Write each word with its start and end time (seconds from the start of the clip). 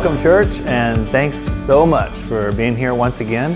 Welcome, 0.00 0.22
church, 0.22 0.60
and 0.60 1.06
thanks 1.08 1.36
so 1.66 1.84
much 1.84 2.10
for 2.22 2.52
being 2.52 2.74
here 2.74 2.94
once 2.94 3.20
again. 3.20 3.54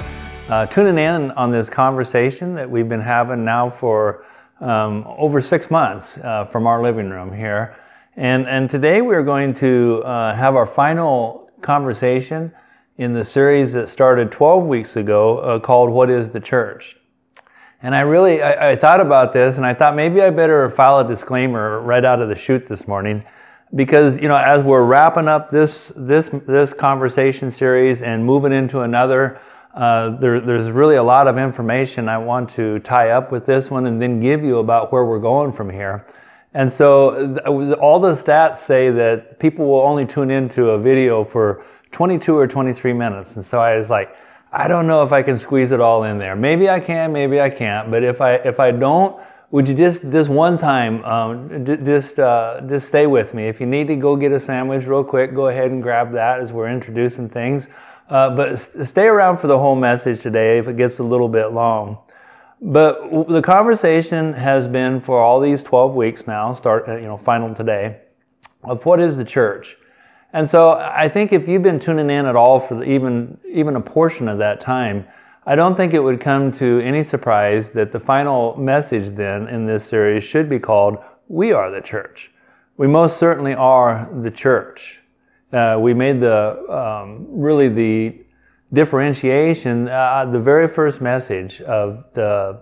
Uh, 0.50 0.66
tuning 0.66 0.98
in 0.98 1.30
on 1.30 1.50
this 1.50 1.70
conversation 1.70 2.54
that 2.54 2.70
we've 2.70 2.86
been 2.86 3.00
having 3.00 3.46
now 3.46 3.70
for 3.70 4.26
um, 4.60 5.06
over 5.06 5.40
six 5.40 5.70
months 5.70 6.18
uh, 6.18 6.44
from 6.44 6.66
our 6.66 6.82
living 6.82 7.08
room 7.08 7.34
here. 7.34 7.74
And, 8.16 8.46
and 8.46 8.68
today 8.68 9.00
we're 9.00 9.22
going 9.22 9.54
to 9.54 10.02
uh, 10.04 10.34
have 10.34 10.54
our 10.54 10.66
final 10.66 11.50
conversation 11.62 12.52
in 12.98 13.14
the 13.14 13.24
series 13.24 13.72
that 13.72 13.88
started 13.88 14.30
12 14.30 14.66
weeks 14.66 14.96
ago 14.96 15.38
uh, 15.38 15.58
called 15.58 15.88
What 15.88 16.10
is 16.10 16.30
the 16.30 16.40
Church? 16.40 16.94
And 17.80 17.94
I 17.94 18.00
really, 18.00 18.42
I, 18.42 18.72
I, 18.72 18.76
thought 18.76 19.00
about 19.00 19.32
this 19.32 19.56
and 19.56 19.64
I 19.64 19.72
thought 19.72 19.96
maybe 19.96 20.20
I 20.20 20.28
better 20.28 20.68
file 20.68 20.98
a 20.98 21.08
disclaimer 21.08 21.80
right 21.80 22.04
out 22.04 22.20
of 22.20 22.28
the 22.28 22.36
chute 22.36 22.68
this 22.68 22.86
morning 22.86 23.24
because, 23.74 24.18
you 24.18 24.28
know, 24.28 24.36
as 24.36 24.62
we're 24.62 24.84
wrapping 24.84 25.28
up 25.28 25.50
this, 25.50 25.92
this, 25.96 26.30
this 26.46 26.72
conversation 26.72 27.50
series 27.50 28.02
and 28.02 28.24
moving 28.24 28.52
into 28.52 28.80
another, 28.80 29.40
uh, 29.74 30.16
there, 30.18 30.40
there's 30.40 30.70
really 30.70 30.96
a 30.96 31.02
lot 31.02 31.26
of 31.26 31.36
information 31.36 32.08
I 32.08 32.18
want 32.18 32.50
to 32.50 32.78
tie 32.80 33.10
up 33.10 33.32
with 33.32 33.46
this 33.46 33.70
one 33.70 33.86
and 33.86 34.00
then 34.00 34.20
give 34.20 34.44
you 34.44 34.58
about 34.58 34.92
where 34.92 35.04
we're 35.04 35.18
going 35.18 35.52
from 35.52 35.68
here. 35.68 36.06
And 36.54 36.72
so 36.72 37.36
all 37.80 37.98
the 37.98 38.14
stats 38.14 38.58
say 38.58 38.90
that 38.90 39.40
people 39.40 39.66
will 39.66 39.80
only 39.80 40.06
tune 40.06 40.30
into 40.30 40.70
a 40.70 40.78
video 40.78 41.24
for 41.24 41.64
22 41.90 42.36
or 42.36 42.46
23 42.46 42.92
minutes. 42.92 43.34
And 43.34 43.44
so 43.44 43.58
I 43.58 43.76
was 43.76 43.90
like, 43.90 44.14
I 44.52 44.68
don't 44.68 44.86
know 44.86 45.02
if 45.02 45.10
I 45.10 45.20
can 45.20 45.36
squeeze 45.36 45.72
it 45.72 45.80
all 45.80 46.04
in 46.04 46.16
there. 46.16 46.36
Maybe 46.36 46.70
I 46.70 46.78
can, 46.78 47.12
maybe 47.12 47.40
I 47.40 47.50
can't. 47.50 47.90
But 47.90 48.04
if 48.04 48.20
I 48.20 48.34
if 48.34 48.60
I 48.60 48.70
don't, 48.70 49.20
would 49.54 49.68
you 49.68 49.74
just 49.74 50.10
this 50.10 50.26
one 50.26 50.58
time 50.58 51.04
um, 51.04 51.62
d- 51.62 51.76
just 51.76 52.18
uh, 52.18 52.60
just 52.68 52.88
stay 52.88 53.06
with 53.06 53.34
me? 53.34 53.46
If 53.46 53.60
you 53.60 53.66
need 53.66 53.86
to 53.86 53.94
go 53.94 54.16
get 54.16 54.32
a 54.32 54.40
sandwich 54.40 54.84
real 54.84 55.04
quick, 55.04 55.32
go 55.32 55.46
ahead 55.46 55.70
and 55.70 55.80
grab 55.80 56.10
that 56.10 56.40
as 56.40 56.50
we're 56.50 56.68
introducing 56.68 57.28
things. 57.28 57.68
Uh, 58.10 58.34
but 58.34 58.58
st- 58.58 58.88
stay 58.88 59.04
around 59.04 59.38
for 59.38 59.46
the 59.46 59.56
whole 59.56 59.76
message 59.76 60.20
today 60.20 60.58
if 60.58 60.66
it 60.66 60.76
gets 60.76 60.98
a 60.98 61.04
little 61.04 61.28
bit 61.28 61.52
long. 61.52 61.98
But 62.60 63.04
w- 63.04 63.32
the 63.32 63.40
conversation 63.40 64.32
has 64.32 64.66
been 64.66 65.00
for 65.00 65.22
all 65.22 65.40
these 65.40 65.62
12 65.62 65.94
weeks 65.94 66.26
now, 66.26 66.52
start 66.54 66.88
uh, 66.88 66.96
you 66.96 67.06
know 67.06 67.16
final 67.16 67.54
today, 67.54 67.98
of 68.64 68.84
what 68.84 68.98
is 68.98 69.16
the 69.16 69.24
church. 69.24 69.76
And 70.32 70.50
so 70.50 70.70
I 70.72 71.08
think 71.08 71.32
if 71.32 71.46
you've 71.46 71.62
been 71.62 71.78
tuning 71.78 72.10
in 72.10 72.26
at 72.26 72.34
all 72.34 72.58
for 72.58 72.82
even 72.82 73.38
even 73.48 73.76
a 73.76 73.80
portion 73.80 74.26
of 74.26 74.38
that 74.38 74.60
time, 74.60 75.06
I 75.46 75.54
don't 75.54 75.76
think 75.76 75.92
it 75.92 76.00
would 76.00 76.20
come 76.20 76.52
to 76.52 76.80
any 76.80 77.02
surprise 77.02 77.68
that 77.70 77.92
the 77.92 78.00
final 78.00 78.56
message 78.56 79.14
then 79.14 79.46
in 79.48 79.66
this 79.66 79.84
series 79.84 80.24
should 80.24 80.48
be 80.48 80.58
called 80.58 80.96
"We 81.28 81.52
Are 81.52 81.70
the 81.70 81.82
Church." 81.82 82.30
We 82.78 82.86
most 82.86 83.18
certainly 83.18 83.54
are 83.54 84.08
the 84.22 84.30
church. 84.30 85.00
Uh, 85.52 85.76
we 85.78 85.92
made 85.92 86.20
the 86.20 86.58
um, 86.70 87.26
really 87.28 87.68
the 87.68 88.24
differentiation, 88.72 89.88
uh, 89.88 90.24
the 90.32 90.40
very 90.40 90.66
first 90.66 91.02
message 91.02 91.60
of 91.60 92.04
the 92.14 92.60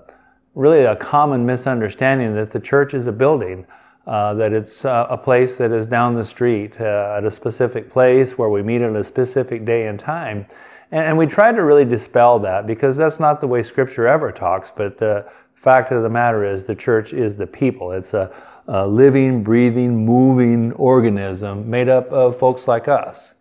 really 0.56 0.83
a 0.83 0.97
common 0.97 1.47
misunderstanding 1.47 2.34
that 2.34 2.50
the 2.50 2.60
church 2.60 2.94
is 2.94 3.06
a 3.06 3.12
building 3.12 3.64
uh, 4.08 4.34
that 4.34 4.53
it's 4.53 4.84
uh, 4.84 5.06
a 5.08 5.16
place 5.16 5.56
that 5.56 5.70
is 5.70 5.86
down 5.86 6.16
the 6.16 6.25
street 6.25 6.80
uh, 6.80 7.14
at 7.16 7.25
a 7.25 7.30
specific 7.30 7.92
place 7.92 8.36
where 8.36 8.48
we 8.48 8.60
meet 8.60 8.83
at 8.83 8.97
a 8.97 9.05
specific 9.05 9.64
day 9.64 9.86
and 9.86 10.00
time. 10.00 10.44
And, 10.92 11.06
and, 11.06 11.19
we 11.19 11.26
try 11.26 11.50
to 11.50 11.64
really 11.64 11.84
dispel 11.84 12.38
that 12.41 12.66
because 12.66 12.97
that's 12.97 13.19
not 13.19 13.41
the 13.41 13.47
way 13.47 13.62
Scripture 13.62 14.06
ever 14.06 14.30
talks. 14.30 14.70
But 14.76 14.98
the 14.98 15.26
fact 15.54 15.91
of 15.91 16.03
the 16.03 16.08
matter 16.08 16.44
is, 16.44 16.64
the 16.64 16.75
church 16.75 17.12
is 17.12 17.36
the 17.36 17.47
people. 17.47 17.92
It's 17.92 18.14
a, 18.14 18.30
a 18.69 18.86
living, 18.86 19.42
breathing, 19.42 20.04
moving 20.04 20.72
organism 20.72 21.69
made 21.69 21.88
up 21.88 22.10
of 22.12 22.38
folks 22.38 22.69
like 22.69 22.88
us. 22.88 23.34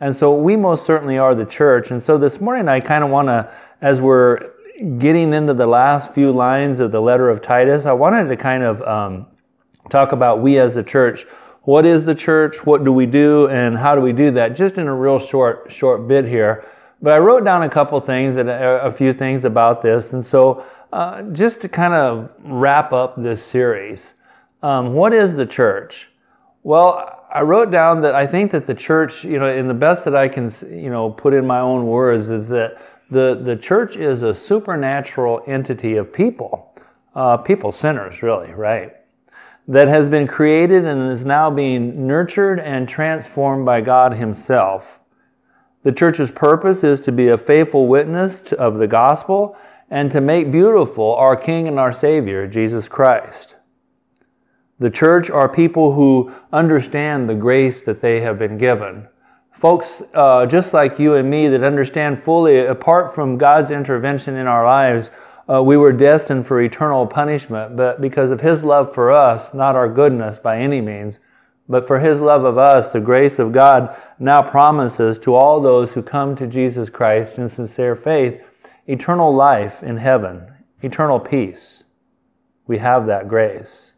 And 0.00 0.14
so 0.14 0.34
we 0.34 0.56
most 0.56 0.84
certainly 0.84 1.18
are 1.18 1.34
the 1.34 1.44
church. 1.44 1.90
And 1.90 2.02
so 2.02 2.18
this 2.18 2.40
morning, 2.40 2.68
I 2.68 2.80
kind 2.80 3.04
of 3.04 3.10
want 3.10 3.28
to, 3.28 3.52
as 3.82 4.00
we're 4.00 4.50
getting 4.98 5.32
into 5.32 5.54
the 5.54 5.66
last 5.66 6.12
few 6.12 6.32
lines 6.32 6.80
of 6.80 6.90
the 6.90 7.00
letter 7.00 7.30
of 7.30 7.42
Titus, 7.42 7.84
I 7.84 7.92
wanted 7.92 8.28
to 8.28 8.36
kind 8.36 8.62
of 8.62 8.82
um, 8.82 9.26
talk 9.90 10.12
about 10.12 10.40
we 10.40 10.58
as 10.58 10.76
a 10.76 10.82
church. 10.82 11.26
What 11.62 11.86
is 11.86 12.04
the 12.04 12.14
church? 12.14 12.66
What 12.66 12.84
do 12.84 12.92
we 12.92 13.06
do? 13.06 13.46
And 13.48 13.78
how 13.78 13.94
do 13.94 14.00
we 14.00 14.12
do 14.12 14.32
that? 14.32 14.56
Just 14.56 14.78
in 14.78 14.88
a 14.88 14.94
real 14.94 15.20
short, 15.20 15.70
short 15.70 16.08
bit 16.08 16.24
here. 16.24 16.66
But 17.02 17.14
I 17.14 17.18
wrote 17.18 17.44
down 17.44 17.64
a 17.64 17.68
couple 17.68 18.00
things 18.00 18.36
and 18.36 18.48
a, 18.48 18.92
few 18.96 19.12
things 19.12 19.44
about 19.44 19.82
this. 19.82 20.12
And 20.12 20.24
so, 20.24 20.64
uh, 20.92 21.22
just 21.32 21.60
to 21.62 21.68
kind 21.68 21.94
of 21.94 22.30
wrap 22.44 22.92
up 22.92 23.20
this 23.20 23.42
series, 23.42 24.14
um, 24.62 24.94
what 24.94 25.12
is 25.12 25.34
the 25.34 25.46
church? 25.46 26.08
Well, 26.62 27.26
I 27.34 27.40
wrote 27.40 27.70
down 27.70 28.02
that 28.02 28.14
I 28.14 28.26
think 28.26 28.52
that 28.52 28.66
the 28.66 28.74
church, 28.74 29.24
you 29.24 29.38
know, 29.38 29.48
in 29.48 29.66
the 29.66 29.74
best 29.74 30.04
that 30.04 30.14
I 30.14 30.28
can, 30.28 30.52
you 30.70 30.90
know, 30.90 31.10
put 31.10 31.34
in 31.34 31.46
my 31.46 31.58
own 31.58 31.86
words, 31.86 32.28
is 32.28 32.46
that 32.48 32.80
the, 33.10 33.40
the 33.42 33.56
church 33.56 33.96
is 33.96 34.22
a 34.22 34.34
supernatural 34.34 35.42
entity 35.46 35.96
of 35.96 36.12
people, 36.12 36.72
uh, 37.16 37.36
people 37.36 37.72
sinners, 37.72 38.22
really, 38.22 38.52
right? 38.52 38.92
that 39.68 39.88
has 39.88 40.08
been 40.08 40.26
created 40.26 40.84
and 40.84 41.12
is 41.12 41.24
now 41.24 41.50
being 41.50 42.06
nurtured 42.06 42.58
and 42.58 42.88
transformed 42.88 43.64
by 43.64 43.80
God 43.80 44.12
Himself. 44.12 44.98
The 45.82 45.92
church's 45.92 46.30
purpose 46.30 46.84
is 46.84 47.00
to 47.00 47.12
be 47.12 47.28
a 47.28 47.38
faithful 47.38 47.88
witness 47.88 48.52
of 48.52 48.78
the 48.78 48.86
gospel 48.86 49.56
and 49.90 50.10
to 50.12 50.20
make 50.20 50.52
beautiful 50.52 51.14
our 51.14 51.36
King 51.36 51.68
and 51.68 51.78
our 51.78 51.92
Savior, 51.92 52.46
Jesus 52.46 52.88
Christ. 52.88 53.56
The 54.78 54.90
church 54.90 55.30
are 55.30 55.48
people 55.48 55.92
who 55.92 56.32
understand 56.52 57.28
the 57.28 57.34
grace 57.34 57.82
that 57.82 58.00
they 58.00 58.20
have 58.20 58.38
been 58.38 58.58
given. 58.58 59.06
Folks 59.52 60.02
uh, 60.14 60.46
just 60.46 60.72
like 60.72 60.98
you 60.98 61.14
and 61.14 61.30
me 61.30 61.48
that 61.48 61.62
understand 61.62 62.22
fully, 62.22 62.66
apart 62.66 63.14
from 63.14 63.38
God's 63.38 63.70
intervention 63.70 64.36
in 64.36 64.46
our 64.46 64.64
lives, 64.64 65.10
uh, 65.48 65.62
we 65.62 65.76
were 65.76 65.92
destined 65.92 66.46
for 66.46 66.60
eternal 66.60 67.06
punishment, 67.06 67.76
but 67.76 68.00
because 68.00 68.30
of 68.30 68.40
His 68.40 68.64
love 68.64 68.94
for 68.94 69.12
us, 69.12 69.52
not 69.52 69.76
our 69.76 69.88
goodness 69.88 70.38
by 70.38 70.58
any 70.58 70.80
means, 70.80 71.20
but 71.68 71.86
for 71.86 71.98
His 71.98 72.20
love 72.20 72.44
of 72.44 72.58
us, 72.58 72.92
the 72.92 73.00
grace 73.00 73.38
of 73.38 73.52
God 73.52 73.96
now 74.18 74.42
promises 74.42 75.18
to 75.20 75.34
all 75.34 75.60
those 75.60 75.92
who 75.92 76.02
come 76.02 76.34
to 76.36 76.46
Jesus 76.46 76.90
Christ 76.90 77.38
in 77.38 77.48
sincere 77.48 77.96
faith 77.96 78.40
eternal 78.86 79.34
life 79.34 79.82
in 79.82 79.96
heaven, 79.96 80.44
eternal 80.82 81.20
peace. 81.20 81.84
We 82.66 82.78
have 82.78 83.06
that 83.06 83.28
grace. 83.28 83.92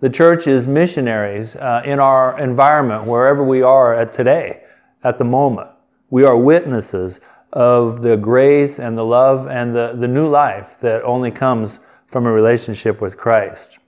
The 0.00 0.10
church 0.10 0.48
is 0.48 0.66
missionaries 0.66 1.54
uh, 1.54 1.82
in 1.84 2.00
our 2.00 2.38
environment, 2.40 3.06
wherever 3.06 3.44
we 3.44 3.62
are 3.62 3.94
at 3.94 4.12
today, 4.12 4.64
at 5.04 5.18
the 5.18 5.24
moment. 5.24 5.70
We 6.10 6.24
are 6.24 6.36
witnesses 6.36 7.20
of 7.52 8.02
the 8.02 8.16
grace 8.16 8.80
and 8.80 8.98
the 8.98 9.04
love 9.04 9.46
and 9.46 9.74
the, 9.74 9.94
the 9.98 10.08
new 10.08 10.28
life 10.28 10.76
that 10.80 11.02
only 11.04 11.30
comes 11.30 11.78
from 12.08 12.26
a 12.26 12.32
relationship 12.32 13.00
with 13.00 13.16
Christ. 13.16 13.78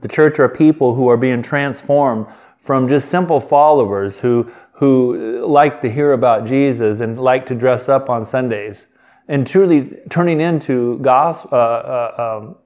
The 0.00 0.08
church 0.08 0.38
are 0.38 0.48
people 0.48 0.94
who 0.94 1.08
are 1.08 1.16
being 1.16 1.42
transformed 1.42 2.26
from 2.64 2.88
just 2.88 3.08
simple 3.08 3.40
followers 3.40 4.18
who, 4.18 4.50
who 4.72 5.44
like 5.46 5.80
to 5.82 5.90
hear 5.90 6.12
about 6.12 6.46
Jesus 6.46 7.00
and 7.00 7.18
like 7.18 7.46
to 7.46 7.54
dress 7.54 7.88
up 7.88 8.10
on 8.10 8.24
Sundays 8.24 8.86
and 9.28 9.46
truly 9.46 9.98
turning 10.10 10.40
into 10.40 10.98
gospel, 10.98 11.50
uh, 11.52 11.56
uh, 11.56 12.40
um, 12.40 12.56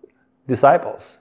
disciples 0.47 1.19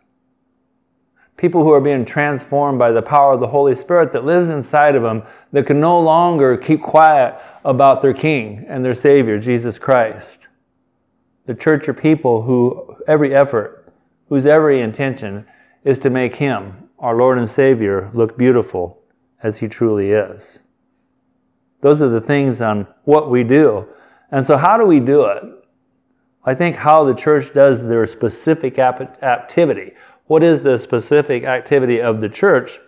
people 1.42 1.64
who 1.64 1.72
are 1.72 1.82
being 1.82 2.06
transformed 2.06 2.78
by 2.78 2.92
the 2.92 3.02
power 3.02 3.34
of 3.34 3.40
the 3.40 3.48
Holy 3.48 3.74
Spirit 3.74 4.14
that 4.14 4.24
lives 4.24 4.50
inside 4.50 4.96
of 4.96 5.02
them, 5.02 5.24
that 5.52 5.66
can 5.66 5.80
no 5.80 6.00
longer 6.00 6.56
keep 6.56 6.84
quiet 6.84 7.36
about 7.66 8.00
their 8.00 8.14
King 8.14 8.64
and 8.68 8.86
their 8.86 8.94
Savior, 8.94 9.40
Jesus 9.40 9.80
Christ. 9.80 10.38
The 11.48 11.56
church 11.56 11.90
are 11.90 11.96
people 11.96 12.44
who 12.44 12.96
every 13.08 13.34
effort, 13.34 13.92
whose 14.30 14.46
every 14.46 14.82
intention 14.82 15.44
is 15.84 16.00
to 16.00 16.10
make 16.10 16.36
Him, 16.36 16.90
our 17.00 17.16
Lord 17.16 17.38
and 17.38 17.50
Savior, 17.50 18.10
look 18.14 18.38
beautiful 18.38 19.02
as 19.44 19.58
He 19.58 19.68
truly 19.68 20.12
is. 20.12 20.60
Those 21.82 22.02
are 22.02 22.10
the 22.10 22.22
things 22.22 22.62
on 22.62 22.88
what 23.06 23.30
we 23.30 23.44
do. 23.44 23.88
And 24.32 24.46
so, 24.46 24.58
how 24.58 24.78
do 24.78 24.86
we 24.86 25.00
do 25.00 25.24
it? 25.26 25.44
I 26.44 26.56
think 26.56 26.76
how 26.76 27.04
the 27.04 27.14
church 27.14 27.54
does 27.54 27.84
their 27.84 28.06
specific 28.06 28.80
activity 28.80 29.94
what 30.32 30.44
is 30.44 30.64
the 30.64 30.78
specific 30.78 31.44
activity 31.44 32.00
of 32.00 32.22
the 32.22 32.30
church. 32.30 32.80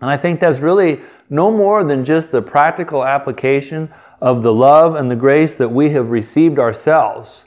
And 0.00 0.10
I 0.10 0.16
think 0.16 0.40
that's 0.40 0.58
really 0.58 1.02
no 1.30 1.48
more 1.48 1.84
than 1.84 2.04
just 2.04 2.32
the 2.32 2.42
practical 2.42 3.04
application 3.04 3.88
of 4.20 4.42
the 4.42 4.52
love 4.52 4.96
and 4.96 5.08
the 5.08 5.14
grace 5.14 5.54
that 5.54 5.68
we 5.68 5.90
have 5.90 6.10
received 6.10 6.58
ourselves. 6.58 7.44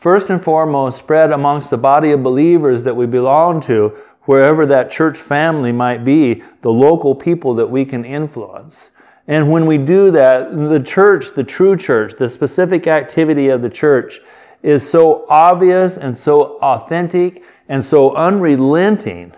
First 0.00 0.30
and 0.30 0.42
foremost, 0.42 0.98
spread 0.98 1.32
amongst 1.32 1.70
the 1.70 1.76
body 1.76 2.12
of 2.12 2.22
believers 2.22 2.84
that 2.84 2.94
we 2.94 3.06
belong 3.06 3.60
to, 3.62 3.98
wherever 4.22 4.64
that 4.66 4.92
church 4.92 5.18
family 5.18 5.72
might 5.72 6.04
be, 6.04 6.42
the 6.62 6.70
local 6.70 7.14
people 7.14 7.54
that 7.56 7.66
we 7.68 7.84
can 7.84 8.04
influence. 8.04 8.90
And 9.26 9.50
when 9.50 9.66
we 9.66 9.76
do 9.76 10.10
that, 10.12 10.52
the 10.52 10.80
church, 10.80 11.34
the 11.34 11.42
true 11.42 11.76
church, 11.76 12.14
the 12.16 12.28
specific 12.28 12.86
activity 12.86 13.48
of 13.48 13.60
the 13.60 13.68
church 13.68 14.20
is 14.62 14.88
so 14.88 15.26
obvious 15.28 15.96
and 15.96 16.16
so 16.16 16.58
authentic 16.60 17.42
and 17.68 17.84
so 17.84 18.14
unrelenting. 18.14 19.32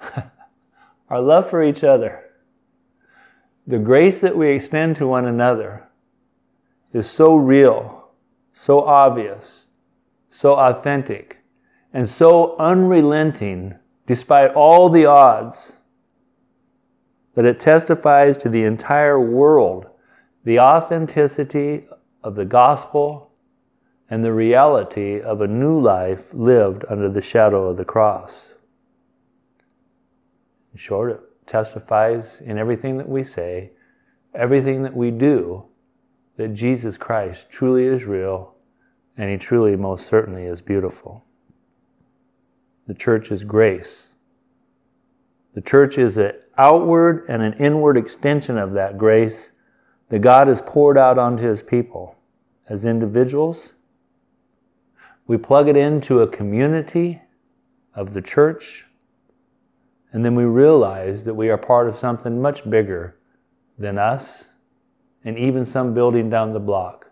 Our 1.10 1.20
love 1.20 1.48
for 1.48 1.62
each 1.62 1.84
other. 1.84 2.24
the 3.66 3.78
grace 3.78 4.20
that 4.20 4.36
we 4.36 4.48
extend 4.48 4.96
to 4.96 5.06
one 5.06 5.26
another 5.26 5.87
is 6.92 7.08
so 7.08 7.34
real, 7.36 8.08
so 8.52 8.80
obvious, 8.80 9.66
so 10.30 10.54
authentic, 10.54 11.38
and 11.92 12.08
so 12.08 12.56
unrelenting 12.58 13.74
despite 14.06 14.52
all 14.54 14.88
the 14.88 15.04
odds 15.04 15.72
that 17.34 17.44
it 17.44 17.60
testifies 17.60 18.36
to 18.38 18.48
the 18.48 18.64
entire 18.64 19.20
world 19.20 19.86
the 20.44 20.58
authenticity 20.58 21.86
of 22.24 22.34
the 22.34 22.44
gospel 22.44 23.30
and 24.10 24.24
the 24.24 24.32
reality 24.32 25.20
of 25.20 25.42
a 25.42 25.46
new 25.46 25.78
life 25.78 26.32
lived 26.32 26.84
under 26.88 27.08
the 27.10 27.20
shadow 27.20 27.68
of 27.68 27.76
the 27.76 27.84
cross. 27.84 28.34
In 30.72 30.78
short, 30.78 31.10
it 31.10 31.20
testifies 31.46 32.40
in 32.44 32.56
everything 32.56 32.96
that 32.96 33.08
we 33.08 33.22
say, 33.22 33.72
everything 34.34 34.82
that 34.82 34.96
we 34.96 35.10
do, 35.10 35.64
that 36.38 36.54
Jesus 36.54 36.96
Christ 36.96 37.46
truly 37.50 37.84
is 37.84 38.04
real 38.04 38.54
and 39.18 39.28
he 39.28 39.36
truly, 39.36 39.74
most 39.74 40.06
certainly, 40.06 40.44
is 40.44 40.60
beautiful. 40.60 41.24
The 42.86 42.94
church 42.94 43.32
is 43.32 43.42
grace. 43.42 44.10
The 45.54 45.60
church 45.60 45.98
is 45.98 46.16
an 46.16 46.34
outward 46.56 47.26
and 47.28 47.42
an 47.42 47.54
inward 47.54 47.96
extension 47.96 48.56
of 48.56 48.72
that 48.74 48.96
grace 48.96 49.50
that 50.08 50.20
God 50.20 50.46
has 50.46 50.62
poured 50.64 50.96
out 50.96 51.18
onto 51.18 51.42
his 51.42 51.60
people 51.60 52.14
as 52.68 52.84
individuals. 52.84 53.72
We 55.26 55.36
plug 55.36 55.68
it 55.68 55.76
into 55.76 56.20
a 56.20 56.28
community 56.28 57.20
of 57.94 58.14
the 58.14 58.22
church, 58.22 58.86
and 60.12 60.24
then 60.24 60.36
we 60.36 60.44
realize 60.44 61.24
that 61.24 61.34
we 61.34 61.50
are 61.50 61.58
part 61.58 61.88
of 61.88 61.98
something 61.98 62.40
much 62.40 62.68
bigger 62.70 63.16
than 63.76 63.98
us 63.98 64.44
and 65.28 65.38
even 65.38 65.62
some 65.62 65.92
building 65.92 66.30
down 66.30 66.54
the 66.54 66.58
block. 66.58 67.06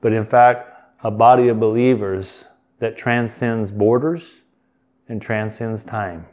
But 0.00 0.12
in 0.12 0.26
fact, 0.26 0.68
a 1.04 1.12
body 1.12 1.46
of 1.46 1.60
believers 1.60 2.44
that 2.80 2.96
transcends 2.96 3.70
borders 3.70 4.24
and 5.08 5.22
transcends 5.22 5.84
time. 5.84 6.26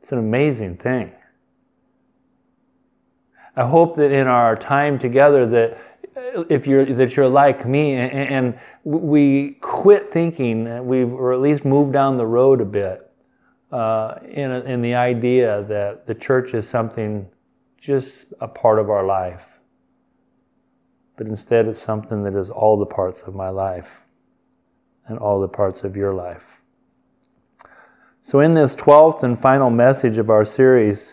It's 0.00 0.12
an 0.12 0.18
amazing 0.18 0.76
thing. 0.76 1.10
I 3.56 3.66
hope 3.66 3.96
that 3.96 4.12
in 4.12 4.28
our 4.28 4.54
time 4.54 4.96
together 4.96 5.44
that 5.46 5.76
if 6.48 6.64
you're 6.68 6.86
that 6.94 7.16
you're 7.16 7.28
like 7.28 7.66
me 7.66 7.94
and, 7.94 8.56
we 8.84 9.56
quit 9.60 10.12
thinking 10.12 10.86
we've 10.86 11.12
or 11.12 11.32
at 11.32 11.40
least 11.40 11.64
moved 11.64 11.92
down 11.92 12.16
the 12.16 12.26
road 12.26 12.60
a 12.60 12.64
bit 12.64 13.10
uh, 13.72 14.18
in 14.24 14.52
in 14.52 14.82
the 14.82 14.94
idea 14.94 15.64
that 15.68 16.06
the 16.06 16.14
church 16.14 16.54
is 16.54 16.68
something 16.68 17.28
just 17.82 18.32
a 18.40 18.46
part 18.46 18.78
of 18.78 18.88
our 18.88 19.04
life 19.04 19.52
but 21.16 21.26
instead 21.26 21.66
it's 21.68 21.80
something 21.80 22.22
that 22.24 22.34
is 22.34 22.50
all 22.50 22.78
the 22.78 22.86
parts 22.86 23.22
of 23.22 23.34
my 23.34 23.48
life 23.48 23.88
and 25.06 25.18
all 25.18 25.40
the 25.40 25.48
parts 25.48 25.84
of 25.84 25.96
your 25.96 26.14
life. 26.14 26.42
So, 28.22 28.40
in 28.40 28.54
this 28.54 28.74
12th 28.74 29.22
and 29.22 29.40
final 29.40 29.70
message 29.70 30.18
of 30.18 30.30
our 30.30 30.44
series, 30.44 31.12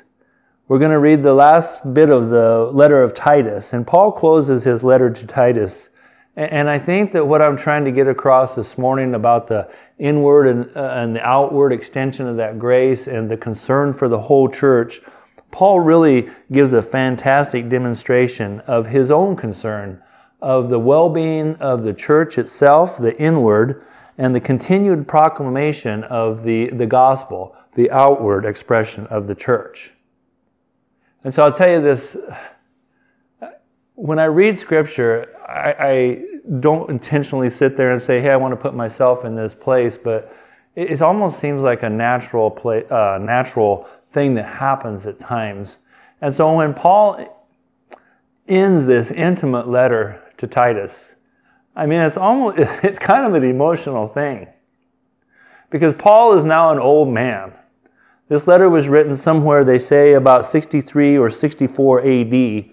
we're 0.67 0.79
going 0.79 0.91
to 0.91 0.99
read 0.99 1.23
the 1.23 1.33
last 1.33 1.93
bit 1.93 2.09
of 2.09 2.29
the 2.29 2.71
letter 2.73 3.03
of 3.03 3.15
Titus. 3.15 3.73
And 3.73 3.85
Paul 3.85 4.11
closes 4.11 4.63
his 4.63 4.83
letter 4.83 5.09
to 5.09 5.25
Titus. 5.25 5.89
And 6.35 6.69
I 6.69 6.79
think 6.79 7.11
that 7.13 7.25
what 7.25 7.41
I'm 7.41 7.57
trying 7.57 7.83
to 7.85 7.91
get 7.91 8.07
across 8.07 8.55
this 8.55 8.77
morning 8.77 9.15
about 9.15 9.47
the 9.47 9.69
inward 9.97 10.47
and, 10.47 10.77
uh, 10.77 10.93
and 10.95 11.15
the 11.15 11.21
outward 11.21 11.73
extension 11.73 12.27
of 12.27 12.37
that 12.37 12.57
grace 12.57 13.07
and 13.07 13.29
the 13.29 13.35
concern 13.35 13.93
for 13.93 14.07
the 14.07 14.19
whole 14.19 14.47
church 14.47 15.01
Paul 15.51 15.79
really 15.79 16.29
gives 16.51 16.73
a 16.73 16.81
fantastic 16.81 17.69
demonstration 17.69 18.59
of 18.61 18.87
his 18.87 19.11
own 19.11 19.35
concern 19.35 20.01
of 20.41 20.69
the 20.69 20.79
well 20.79 21.09
being 21.09 21.55
of 21.55 21.83
the 21.83 21.93
church 21.93 22.37
itself, 22.37 22.97
the 22.97 23.17
inward, 23.19 23.85
and 24.17 24.33
the 24.33 24.39
continued 24.39 25.07
proclamation 25.07 26.03
of 26.05 26.43
the, 26.43 26.69
the 26.71 26.85
gospel, 26.85 27.55
the 27.75 27.89
outward 27.91 28.45
expression 28.45 29.07
of 29.07 29.27
the 29.27 29.35
church. 29.35 29.91
And 31.23 31.33
so 31.33 31.43
I'll 31.43 31.51
tell 31.51 31.69
you 31.69 31.81
this 31.81 32.15
when 33.95 34.17
I 34.17 34.25
read 34.25 34.57
scripture, 34.57 35.35
I, 35.45 35.75
I 35.77 36.23
don't 36.61 36.89
intentionally 36.89 37.49
sit 37.49 37.75
there 37.75 37.91
and 37.91 38.01
say, 38.01 38.21
hey, 38.21 38.29
I 38.29 38.37
want 38.37 38.53
to 38.53 38.55
put 38.55 38.73
myself 38.73 39.25
in 39.25 39.35
this 39.35 39.53
place, 39.53 39.97
but 40.01 40.33
it, 40.75 40.91
it 40.91 41.01
almost 41.01 41.39
seems 41.39 41.63
like 41.63 41.83
a 41.83 41.89
natural, 41.89 42.49
play, 42.49 42.85
uh, 42.89 43.17
natural 43.21 43.89
thing 44.11 44.33
that 44.35 44.45
happens 44.45 45.05
at 45.05 45.19
times. 45.19 45.77
And 46.21 46.33
so 46.33 46.53
when 46.53 46.73
Paul 46.73 47.47
ends 48.47 48.85
this 48.85 49.11
intimate 49.11 49.67
letter 49.67 50.21
to 50.37 50.47
Titus, 50.47 50.93
I 51.75 51.85
mean, 51.85 52.01
it's 52.01 52.17
almost, 52.17 52.59
it's 52.83 52.99
kind 52.99 53.25
of 53.25 53.33
an 53.33 53.49
emotional 53.49 54.07
thing. 54.07 54.47
Because 55.69 55.93
Paul 55.93 56.37
is 56.37 56.43
now 56.43 56.71
an 56.71 56.79
old 56.79 57.09
man. 57.09 57.53
This 58.27 58.47
letter 58.47 58.69
was 58.69 58.87
written 58.87 59.15
somewhere, 59.15 59.63
they 59.63 59.79
say, 59.79 60.13
about 60.13 60.45
63 60.45 61.17
or 61.17 61.29
64 61.29 62.01
AD. 62.01 62.65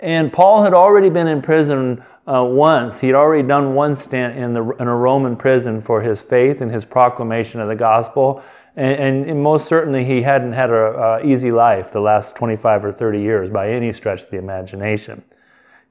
And 0.00 0.32
Paul 0.32 0.62
had 0.62 0.74
already 0.74 1.08
been 1.08 1.28
in 1.28 1.40
prison 1.40 2.02
uh, 2.26 2.44
once. 2.44 2.98
He'd 2.98 3.14
already 3.14 3.46
done 3.46 3.74
one 3.74 3.94
stint 3.94 4.36
in, 4.36 4.54
the, 4.54 4.62
in 4.80 4.88
a 4.88 4.96
Roman 4.96 5.36
prison 5.36 5.80
for 5.80 6.00
his 6.00 6.20
faith 6.20 6.60
and 6.62 6.70
his 6.70 6.84
proclamation 6.84 7.60
of 7.60 7.68
the 7.68 7.76
gospel. 7.76 8.42
And, 8.76 9.26
and, 9.30 9.40
most 9.40 9.68
certainly 9.68 10.04
he 10.04 10.20
hadn't 10.20 10.52
had 10.52 10.70
an 10.70 11.30
easy 11.30 11.52
life 11.52 11.92
the 11.92 12.00
last 12.00 12.34
25 12.34 12.84
or 12.84 12.92
30 12.92 13.20
years 13.20 13.48
by 13.48 13.70
any 13.70 13.92
stretch 13.92 14.22
of 14.22 14.30
the 14.30 14.38
imagination. 14.38 15.22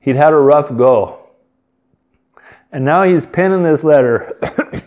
He'd 0.02 0.18
had 0.18 0.34
a 0.34 0.38
rough 0.38 0.76
go. 0.76 1.30
And 2.74 2.84
now 2.84 3.04
he's 3.04 3.26
penning 3.26 3.64
this 3.64 3.86
letter 3.86 4.38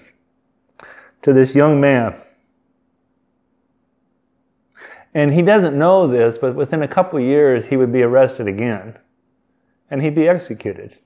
to 1.22 1.32
this 1.32 1.54
young 1.54 1.80
man. 1.80 2.20
And 5.14 5.32
he 5.32 5.40
doesn't 5.40 5.78
know 5.78 6.06
this, 6.06 6.36
but 6.36 6.54
within 6.54 6.82
a 6.82 6.88
couple 6.88 7.18
years 7.18 7.64
he 7.64 7.78
would 7.78 7.92
be 7.92 8.02
arrested 8.02 8.46
again 8.46 8.98
and 9.90 10.02
he'd 10.02 10.14
be 10.14 10.28
executed. 10.28 10.98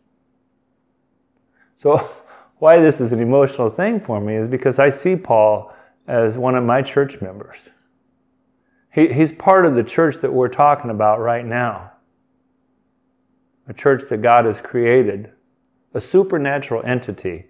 So, 1.77 2.11
why 2.59 2.81
this 2.81 3.01
is 3.01 3.13
an 3.13 3.21
emotional 3.21 3.71
thing 3.71 4.01
for 4.01 4.21
me 4.21 4.35
is 4.35 4.49
because 4.49 4.79
I 4.79 4.91
see 4.91 5.17
Paul 5.17 5.73
as 6.07 6.37
one 6.37 6.55
of 6.55 6.65
my 6.65 6.83
church 6.83 7.21
members. 7.21 7.57
He, 8.93 9.13
he's 9.13 9.33
part 9.33 9.67
of 9.67 9.75
the 9.75 9.85
church 9.85 10.17
that 10.21 10.33
we're 10.33 10.49
talking 10.49 10.91
about 10.91 11.21
right 11.21 11.45
now. 11.45 11.93
A 13.69 13.73
church 13.73 14.09
that 14.09 14.21
God 14.21 14.45
has 14.47 14.61
created, 14.61 15.31
a 15.95 16.01
supernatural 16.01 16.83
entity 16.85 17.47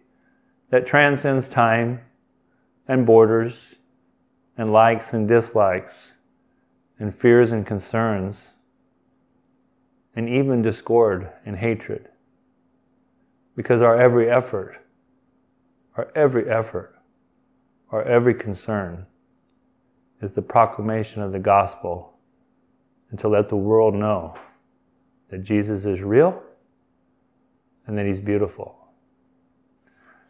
that 0.69 0.87
transcends 0.87 1.49
time 1.49 2.01
and 2.89 3.07
borders 3.07 3.55
and 4.59 4.71
likes 4.71 5.15
and 5.15 5.27
dislikes 5.27 5.95
and 6.99 7.15
fears 7.15 7.53
and 7.53 7.67
concerns 7.67 8.49
and 10.15 10.29
even 10.29 10.61
discord 10.61 11.31
and 11.47 11.57
hatred. 11.57 12.09
Because 13.57 13.81
our 13.81 13.99
every 13.99 14.31
effort, 14.31 14.77
our 15.97 16.09
every 16.15 16.51
effort 16.51 17.00
our 17.93 18.03
every 18.05 18.35
concern 18.35 19.05
is 20.23 20.33
the 20.33 20.43
proclamation 20.43 21.23
of 21.23 21.33
the 21.33 21.39
gospel 21.39 22.15
and 23.11 23.19
to 23.19 23.29
let 23.29 23.49
the 23.49 23.57
world 23.57 23.95
know 23.95 24.37
that 25.31 25.43
Jesus 25.43 25.85
is 25.85 26.01
real 26.01 26.41
and 27.87 27.97
that 27.99 28.07
he's 28.07 28.21
beautiful. 28.21 28.77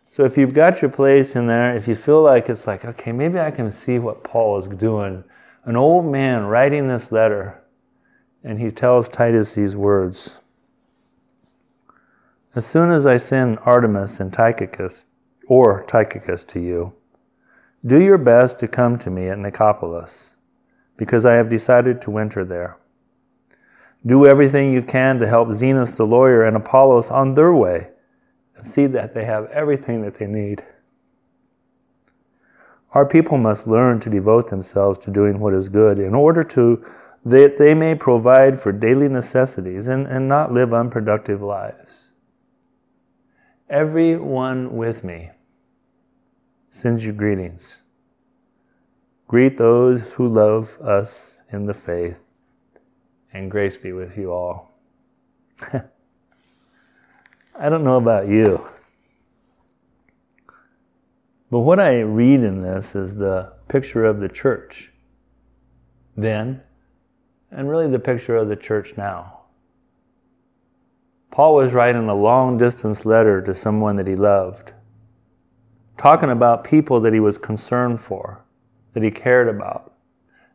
So 0.09 0.25
if 0.25 0.37
you've 0.37 0.55
got 0.55 0.83
your 0.83 0.90
place 0.90 1.37
in 1.37 1.47
there, 1.47 1.76
if 1.76 1.87
you 1.87 1.95
feel 1.95 2.23
like 2.23 2.49
it's 2.49 2.67
like, 2.67 2.85
okay, 2.85 3.12
maybe 3.12 3.38
I 3.38 3.50
can 3.50 3.71
see 3.71 3.99
what 3.99 4.25
Paul 4.25 4.59
is 4.59 4.67
doing, 4.67 5.23
an 5.67 5.76
old 5.76 6.05
man 6.05 6.45
writing 6.45 6.88
this 6.88 7.12
letter, 7.12 7.62
and 8.43 8.59
he 8.59 8.71
tells 8.71 9.09
Titus 9.09 9.55
these 9.55 9.76
words 9.76 10.31
As 12.55 12.67
soon 12.67 12.90
as 12.90 13.07
I 13.07 13.19
send 13.19 13.59
Artemas 13.59 14.19
and 14.19 14.33
Tychicus, 14.33 15.05
or 15.47 15.85
Tychicus 15.85 16.45
to 16.47 16.61
you, 16.61 16.93
do 17.87 18.01
your 18.01 18.19
best 18.19 18.59
to 18.59 18.69
come 18.69 18.99
to 18.99 19.11
me 19.11 19.29
at 19.29 19.39
Nicopolis, 19.39 20.31
because 20.97 21.25
I 21.25 21.35
have 21.35 21.49
decided 21.49 22.03
to 22.03 22.11
winter 22.11 22.45
there. 22.45 22.77
Do 24.07 24.27
everything 24.27 24.71
you 24.71 24.83
can 24.83 25.19
to 25.19 25.29
help 25.29 25.49
Zenas 25.49 25.97
the 25.97 26.07
lawyer 26.07 26.45
and 26.45 26.57
Apollos 26.57 27.11
on 27.11 27.35
their 27.35 27.55
way, 27.55 27.89
and 28.57 28.67
see 28.67 28.87
that 28.87 29.15
they 29.15 29.25
have 29.25 29.51
everything 29.51 30.03
that 30.03 30.19
they 30.19 30.27
need. 30.27 30.63
Our 32.93 33.07
people 33.07 33.39
must 33.39 33.67
learn 33.67 34.01
to 34.01 34.11
devote 34.11 34.51
themselves 34.51 34.99
to 35.01 35.11
doing 35.11 35.39
what 35.39 35.55
is 35.55 35.69
good 35.69 35.99
in 35.99 36.15
order 36.15 36.43
to 36.43 36.85
that 37.25 37.59
they 37.59 37.75
may 37.75 37.95
provide 37.95 38.61
for 38.61 38.73
daily 38.73 39.09
necessities 39.09 39.87
and, 39.87 40.07
and 40.07 40.27
not 40.27 40.53
live 40.53 40.73
unproductive 40.73 41.43
lives. 41.43 42.09
Everyone 43.69 44.77
with 44.77 45.05
me 45.05 45.31
sends 46.71 47.05
you 47.05 47.12
greetings. 47.12 47.77
Greet 49.29 49.59
those 49.59 50.00
who 50.12 50.27
love 50.27 50.77
us 50.81 51.35
in 51.53 51.67
the 51.67 51.75
faith 51.75 52.17
and 53.33 53.50
grace 53.50 53.77
be 53.77 53.93
with 53.93 54.17
you 54.17 54.33
all. 54.33 54.73
I 57.59 57.69
don't 57.69 57.85
know 57.85 57.97
about 57.97 58.29
you, 58.29 58.67
but 61.50 61.61
what 61.61 61.79
I 61.79 62.00
read 62.00 62.41
in 62.41 62.62
this 62.62 62.95
is 62.95 63.15
the 63.15 63.53
picture 63.69 64.05
of 64.05 64.21
the 64.21 64.29
church 64.29 64.91
then, 66.17 66.61
and 67.50 67.69
really 67.69 67.89
the 67.89 67.99
picture 67.99 68.37
of 68.37 68.49
the 68.49 68.57
church 68.57 68.95
now. 68.97 69.41
Paul 71.31 71.55
was 71.55 71.73
writing 71.73 72.09
a 72.09 72.15
long 72.15 72.59
distance 72.59 73.05
letter 73.05 73.41
to 73.43 73.55
someone 73.55 73.97
that 73.97 74.07
he 74.07 74.17
loved, 74.17 74.73
talking 76.00 76.30
about 76.30 76.64
people 76.64 76.99
that 76.99 77.12
he 77.12 77.21
was 77.21 77.37
concerned 77.37 78.00
for, 78.00 78.42
that 78.95 79.02
he 79.02 79.11
cared 79.11 79.54
about, 79.54 79.92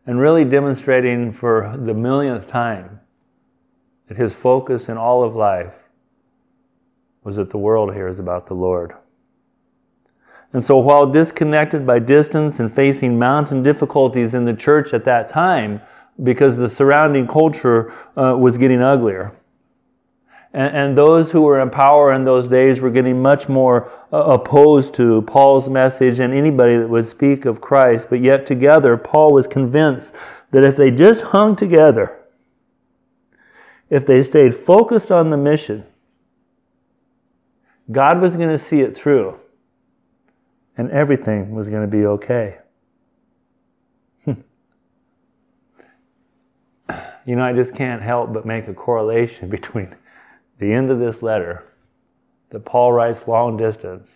and 0.08 0.20
really 0.20 0.44
demonstrating 0.44 1.32
for 1.32 1.72
the 1.86 1.94
millionth 1.94 2.48
time 2.48 3.00
that 4.08 4.18
his 4.18 4.34
focus 4.34 4.90
in 4.90 4.98
all 4.98 5.24
of 5.24 5.36
life 5.36 5.76
was 7.24 7.36
that 7.36 7.52
the 7.52 7.60
world 7.60 7.94
here 7.94 8.08
is 8.08 8.18
about 8.18 8.48
the 8.48 8.56
Lord. 8.56 8.96
And 10.54 10.64
so, 10.64 10.78
while 10.78 11.06
disconnected 11.06 11.86
by 11.86 12.00
distance 12.00 12.60
and 12.60 12.74
facing 12.74 13.20
mountain 13.20 13.62
difficulties 13.62 14.34
in 14.34 14.46
the 14.46 14.54
church 14.54 14.96
at 14.96 15.06
that 15.06 15.30
time, 15.30 15.80
because 16.24 16.58
the 16.58 16.70
surrounding 16.70 17.28
culture 17.28 17.94
uh, 18.18 18.36
was 18.36 18.58
getting 18.58 18.82
uglier, 18.82 19.32
and, 20.56 20.76
and, 20.76 20.98
those 20.98 21.32
who 21.32 21.42
were 21.42 21.60
in 21.60 21.70
power 21.70 22.14
in 22.14 22.24
those 22.24 22.48
days 22.48 22.80
were 22.80 22.90
getting 22.90 23.22
much 23.22 23.50
more 23.50 23.92
uh, 24.14 24.18
opposed 24.20 24.94
to 24.94 25.22
Paul's 25.24 25.68
message 25.68 26.20
and 26.20 26.34
anybody 26.34 26.78
that 26.78 26.88
would 26.88 27.06
speak 27.06 27.44
of 27.44 27.60
Christ. 27.60 28.08
But 28.10 28.22
yet, 28.22 28.46
together, 28.46 28.96
Paul 28.96 29.34
was 29.34 29.48
convinced 29.48 30.14
that 30.52 30.64
if 30.64 30.78
they 30.78 30.92
just 30.92 31.22
hung 31.22 31.58
together, 31.58 32.22
if 33.90 34.06
they 34.06 34.24
stayed 34.24 34.56
focused 34.56 35.12
on 35.12 35.30
the 35.30 35.36
mission, 35.36 35.84
God 37.92 38.22
was 38.22 38.38
going 38.38 38.50
to 38.50 38.58
see 38.58 38.80
it 38.80 38.96
through 38.96 39.38
and 40.78 40.90
everything 40.92 41.52
was 41.52 41.68
going 41.68 41.82
to 41.82 41.98
be 41.98 42.06
okay. 42.06 42.60
you 44.26 44.36
know, 47.36 47.44
I 47.44 47.52
just 47.52 47.76
can't 47.76 48.02
help 48.02 48.32
but 48.32 48.46
make 48.46 48.70
a 48.70 48.74
correlation 48.74 49.50
between 49.58 49.94
the 50.60 50.72
end 50.72 50.92
of 50.92 51.00
this 51.00 51.22
letter 51.22 51.64
that 52.50 52.66
Paul 52.66 52.94
writes 52.94 53.28
long 53.28 53.58
distance 53.58 54.10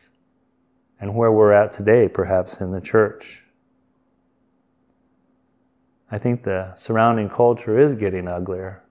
and 1.00 1.16
where 1.16 1.32
we're 1.32 1.54
at 1.54 1.74
today, 1.74 2.08
perhaps 2.08 2.58
in 2.62 2.72
the 2.72 2.82
church. 2.82 3.44
I 6.12 6.18
think 6.18 6.44
the 6.44 6.74
surrounding 6.76 7.30
culture 7.30 7.80
is 7.80 7.94
getting 7.94 8.28
uglier. 8.28 8.84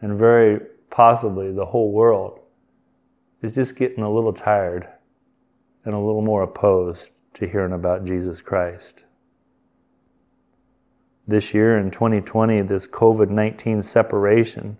And 0.00 0.18
very 0.18 0.60
possibly 0.90 1.52
the 1.52 1.66
whole 1.66 1.92
world 1.92 2.40
is 3.42 3.52
just 3.52 3.76
getting 3.76 4.04
a 4.04 4.12
little 4.12 4.32
tired 4.32 4.88
and 5.84 5.94
a 5.94 5.98
little 5.98 6.22
more 6.22 6.42
opposed 6.42 7.10
to 7.34 7.48
hearing 7.48 7.72
about 7.72 8.04
Jesus 8.04 8.40
Christ. 8.40 9.04
This 11.26 11.52
year 11.52 11.78
in 11.78 11.90
2020, 11.90 12.62
this 12.62 12.86
COVID 12.86 13.28
19 13.28 13.82
separation 13.82 14.76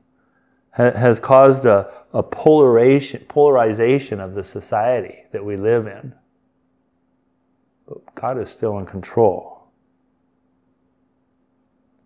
ha- 0.79 0.93
has 0.93 1.21
caused 1.21 1.67
a, 1.67 1.91
a 2.15 2.23
polarization, 2.23 3.27
polarization 3.29 4.21
of 4.21 4.35
the 4.35 4.43
society 4.43 5.25
that 5.33 5.45
we 5.45 5.57
live 5.57 5.87
in. 5.87 6.15
But 7.87 8.15
God 8.15 8.41
is 8.41 8.49
still 8.49 8.79
in 8.79 8.87
control. 8.87 9.69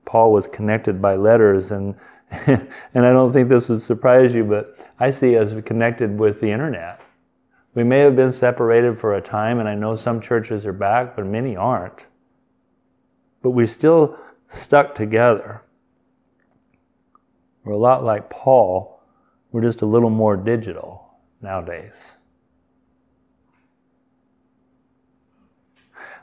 Paul 0.05 0.33
was 0.33 0.47
connected 0.47 1.01
by 1.01 1.17
letters, 1.17 1.71
and, 1.71 1.95
and 2.31 2.67
I 2.95 3.13
don't 3.13 3.33
think 3.33 3.49
this 3.49 3.69
would 3.69 3.83
surprise 3.83 4.35
you, 4.35 4.45
but 4.45 4.77
I 4.99 5.11
see 5.11 5.37
us 5.37 5.53
connected 5.65 6.19
with 6.19 6.41
the 6.41 6.51
internet. 6.51 7.01
We 7.75 7.85
may 7.85 8.01
have 8.01 8.17
been 8.17 8.33
separated 8.33 8.99
for 8.99 9.15
a 9.15 9.21
time, 9.21 9.59
and 9.59 9.69
I 9.69 9.75
know 9.75 9.97
some 9.97 10.21
churches 10.21 10.67
are 10.67 10.75
back, 10.75 11.17
but 11.17 11.27
many 11.27 11.57
aren't. 11.57 12.07
But 13.43 13.51
we 13.51 13.67
still 13.67 14.19
stuck 14.51 14.95
together. 14.95 15.63
We're 17.65 17.75
a 17.75 17.79
lot 17.79 18.05
like 18.05 18.29
Paul, 18.29 19.01
we're 19.53 19.63
just 19.63 19.83
a 19.83 19.87
little 19.87 20.11
more 20.11 20.37
digital 20.37 21.15
nowadays. 21.41 21.95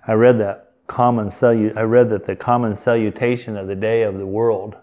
I 0.08 0.14
read 0.14 0.40
that 0.40 0.72
common 0.88 1.30
salu- 1.30 1.78
I 1.78 1.82
read 1.82 2.10
that 2.10 2.26
the 2.26 2.36
common 2.36 2.76
salutation 2.76 3.56
of 3.58 3.68
the 3.68 3.76
day 3.76 4.04
of 4.04 4.18
the 4.18 4.26
world 4.26 4.76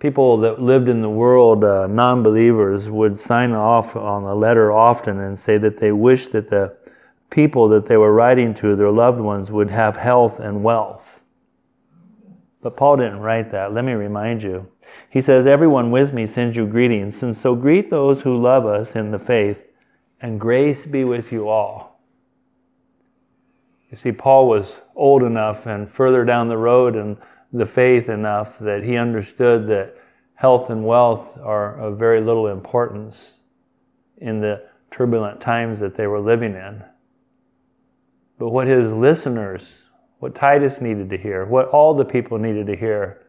people 0.00 0.38
that 0.38 0.60
lived 0.60 0.88
in 0.88 1.02
the 1.02 1.08
world, 1.08 1.62
uh, 1.62 1.86
non 1.86 2.22
believers, 2.22 2.88
would 2.88 3.20
sign 3.20 3.52
off 3.52 3.94
on 3.94 4.24
a 4.24 4.34
letter 4.34 4.72
often 4.72 5.20
and 5.20 5.38
say 5.38 5.58
that 5.58 5.78
they 5.78 5.92
wish 5.92 6.26
that 6.28 6.50
the 6.50 6.74
people 7.28 7.68
that 7.68 7.86
they 7.86 7.96
were 7.96 8.12
writing 8.12 8.52
to, 8.54 8.74
their 8.74 8.90
loved 8.90 9.20
ones, 9.20 9.52
would 9.52 9.70
have 9.70 9.94
health 9.94 10.40
and 10.40 10.64
wealth. 10.64 11.04
But 12.62 12.76
Paul 12.76 12.96
didn't 12.96 13.20
write 13.20 13.50
that. 13.52 13.72
Let 13.72 13.84
me 13.84 13.92
remind 13.92 14.42
you. 14.42 14.66
He 15.10 15.20
says, 15.20 15.46
Everyone 15.46 15.90
with 15.90 16.12
me 16.12 16.26
sends 16.26 16.56
you 16.56 16.66
greetings, 16.66 17.22
and 17.22 17.36
so 17.36 17.54
greet 17.54 17.90
those 17.90 18.20
who 18.20 18.40
love 18.40 18.66
us 18.66 18.94
in 18.96 19.10
the 19.10 19.18
faith, 19.18 19.58
and 20.20 20.40
grace 20.40 20.84
be 20.84 21.04
with 21.04 21.32
you 21.32 21.48
all. 21.48 22.00
You 23.90 23.96
see, 23.96 24.12
Paul 24.12 24.48
was 24.48 24.72
old 24.94 25.22
enough 25.22 25.66
and 25.66 25.90
further 25.90 26.24
down 26.24 26.48
the 26.48 26.56
road 26.56 26.94
and 26.94 27.16
the 27.52 27.66
faith 27.66 28.08
enough 28.08 28.58
that 28.60 28.84
he 28.84 28.96
understood 28.96 29.66
that 29.68 29.96
health 30.34 30.70
and 30.70 30.84
wealth 30.84 31.26
are 31.42 31.78
of 31.80 31.98
very 31.98 32.20
little 32.20 32.46
importance 32.46 33.34
in 34.18 34.40
the 34.40 34.62
turbulent 34.90 35.40
times 35.40 35.80
that 35.80 35.96
they 35.96 36.06
were 36.06 36.20
living 36.20 36.54
in. 36.54 36.82
But 38.38 38.50
what 38.50 38.68
his 38.68 38.92
listeners, 38.92 39.76
what 40.20 40.34
Titus 40.34 40.80
needed 40.80 41.08
to 41.10 41.16
hear, 41.16 41.46
what 41.46 41.68
all 41.68 41.94
the 41.94 42.04
people 42.04 42.38
needed 42.38 42.66
to 42.66 42.76
hear, 42.76 43.22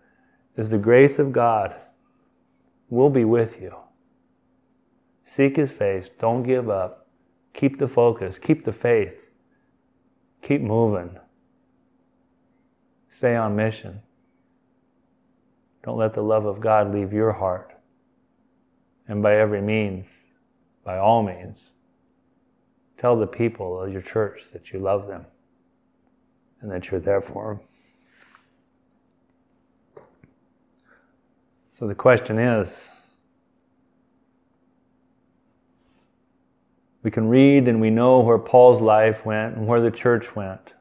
is 0.58 0.70
the 0.70 0.78
grace 0.78 1.20
of 1.20 1.32
God 1.32 1.74
will 2.90 3.10
be 3.10 3.24
with 3.24 3.60
you. 3.62 3.74
Seek 5.24 5.56
his 5.56 5.72
face. 5.72 6.10
Don't 6.20 6.44
give 6.44 6.70
up. 6.70 7.08
Keep 7.54 7.80
the 7.80 7.88
focus. 7.88 8.38
Keep 8.38 8.66
the 8.66 8.74
faith. 8.74 9.16
Keep 10.42 10.62
moving. 10.62 11.18
Stay 13.10 13.36
on 13.38 13.56
mission. 13.56 14.02
Don't 15.84 15.98
let 15.98 16.14
the 16.14 16.22
love 16.22 16.46
of 16.46 16.60
God 16.60 16.94
leave 16.94 17.14
your 17.14 17.32
heart. 17.32 17.72
And 19.08 19.24
by 19.24 19.38
every 19.38 19.62
means, 19.62 20.08
by 20.84 20.98
all 20.98 21.24
means, 21.24 21.70
tell 22.98 23.18
the 23.18 23.28
people 23.28 23.82
of 23.82 23.92
your 23.92 24.02
church 24.02 24.44
that 24.52 24.74
you 24.74 24.80
love 24.80 25.08
them 25.08 25.26
and 26.62 26.72
that 26.72 26.90
you're 26.90 27.00
there 27.00 27.22
for 27.22 27.56
them. 27.56 27.60
So 31.78 31.88
the 31.88 31.96
question 31.96 32.38
is 32.38 32.90
we 37.04 37.10
can 37.10 37.28
read 37.28 37.68
and 37.68 37.82
we 37.82 37.90
know 37.90 38.20
where 38.20 38.38
Paul's 38.38 38.82
life 38.82 39.26
went 39.26 39.56
and 39.56 39.66
where 39.66 39.82
the 39.82 39.90
church 39.90 40.36
went. 40.36 40.74